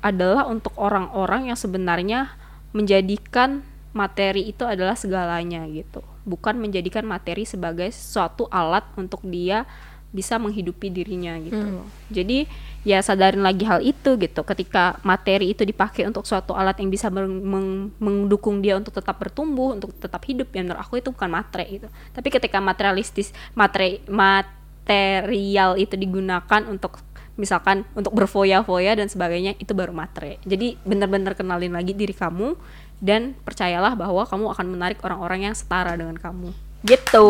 adalah 0.00 0.46
untuk 0.46 0.72
orang-orang 0.78 1.50
yang 1.50 1.58
sebenarnya 1.58 2.32
menjadikan 2.72 3.66
materi 3.96 4.52
itu 4.52 4.62
adalah 4.64 4.94
segalanya 4.94 5.64
gitu. 5.66 6.04
Bukan 6.28 6.60
menjadikan 6.60 7.02
materi 7.08 7.48
sebagai 7.48 7.88
suatu 7.90 8.46
alat 8.52 8.84
untuk 8.94 9.24
dia 9.24 9.64
bisa 10.08 10.40
menghidupi 10.40 10.88
dirinya 10.88 11.36
gitu. 11.40 11.56
loh. 11.82 11.88
Jadi 12.08 12.48
ya 12.88 13.04
sadarin 13.04 13.44
lagi 13.44 13.68
hal 13.68 13.84
itu 13.84 14.16
gitu. 14.16 14.40
Ketika 14.48 14.96
materi 15.04 15.52
itu 15.52 15.68
dipakai 15.68 16.08
untuk 16.08 16.24
suatu 16.24 16.56
alat 16.56 16.80
yang 16.80 16.88
bisa 16.88 17.12
mendukung 17.12 18.64
dia 18.64 18.80
untuk 18.80 18.96
tetap 18.96 19.20
bertumbuh, 19.20 19.76
untuk 19.76 19.92
tetap 20.00 20.24
hidup, 20.24 20.48
ya 20.56 20.64
menurut 20.64 20.80
aku 20.80 21.04
itu 21.04 21.12
bukan 21.12 21.28
matre 21.28 21.68
gitu. 21.68 21.88
Tapi 22.16 22.28
ketika 22.32 22.64
materialistis, 22.64 23.36
matre 23.52 24.00
material 24.08 25.76
itu 25.76 26.00
digunakan 26.00 26.64
untuk 26.64 27.04
misalkan 27.36 27.84
untuk 27.92 28.16
berfoya-foya 28.16 28.96
dan 28.96 29.12
sebagainya 29.12 29.60
itu 29.60 29.76
baru 29.76 29.92
matre. 29.92 30.40
Jadi 30.48 30.80
benar-benar 30.82 31.36
kenalin 31.36 31.76
lagi 31.76 31.92
diri 31.92 32.16
kamu 32.16 32.56
dan 33.04 33.36
percayalah 33.44 33.94
bahwa 33.94 34.24
kamu 34.26 34.48
akan 34.56 34.66
menarik 34.74 34.98
orang-orang 35.04 35.52
yang 35.52 35.54
setara 35.54 35.92
dengan 35.92 36.16
kamu. 36.16 36.56
Gitu. 36.88 37.28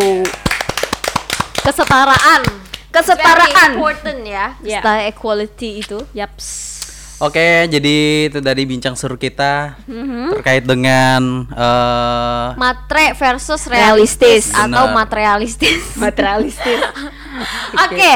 kesetaraan 1.58 2.48
Kesetaraan. 2.88 3.52
Very 3.52 3.74
important 3.76 4.18
ya 4.24 4.46
Ya. 4.64 4.80
Setara 4.80 5.04
equality 5.08 5.84
itu 5.84 5.98
Yaps. 6.16 6.78
Oke, 7.18 7.66
jadi 7.66 8.30
itu 8.30 8.38
dari 8.38 8.62
bincang 8.62 8.94
seru 8.94 9.18
kita 9.18 9.74
terkait 10.38 10.62
dengan 10.62 11.50
eh 11.50 12.46
matre 12.54 13.10
versus 13.18 13.66
Realistis. 13.66 14.54
realistis, 14.54 14.54
atau 14.54 14.94
materialistis 14.94 15.98
Materialistis. 15.98 16.78
Oke, 17.90 18.14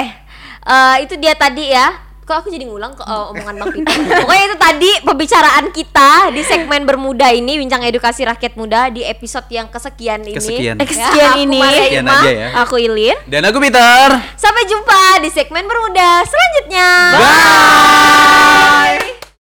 eh, 0.62 0.96
itu 1.02 1.18
dia 1.18 1.35
tadi 1.35 1.74
ya. 1.74 2.12
Kok 2.33 2.40
aku 2.40 2.49
jadi 2.49 2.64
ngulang 2.64 2.97
ke 2.97 3.05
eh, 3.05 3.31
omongan 3.37 3.55
Bang 3.61 3.68
Peter. 3.77 3.92
Pokoknya 4.25 4.45
itu 4.49 4.57
tadi 4.57 4.90
pembicaraan 5.05 5.66
kita 5.68 6.33
di 6.33 6.40
segmen 6.40 6.88
bermuda 6.88 7.29
ini, 7.29 7.61
bincang 7.61 7.85
edukasi 7.85 8.25
rakyat 8.25 8.57
muda 8.57 8.88
di 8.88 9.05
episode 9.05 9.45
yang 9.53 9.68
kesekian 9.68 10.25
ini. 10.25 10.40
Kesekian. 10.40 10.81
Ya, 10.81 10.85
Kesekian 10.88 11.33
aku 11.37 11.45
ini. 11.45 11.61
Maria 11.61 11.81
Sekian 11.85 12.05
Ima. 12.09 12.16
aja 12.25 12.31
ya. 12.33 12.49
Aku 12.64 12.81
Ilin. 12.81 13.16
dan 13.29 13.45
aku 13.45 13.61
Peter. 13.61 14.09
Sampai 14.40 14.64
jumpa 14.64 15.21
di 15.21 15.29
segmen 15.29 15.68
bermuda 15.68 16.25
selanjutnya. 16.25 16.88
Bye. 17.21 19.21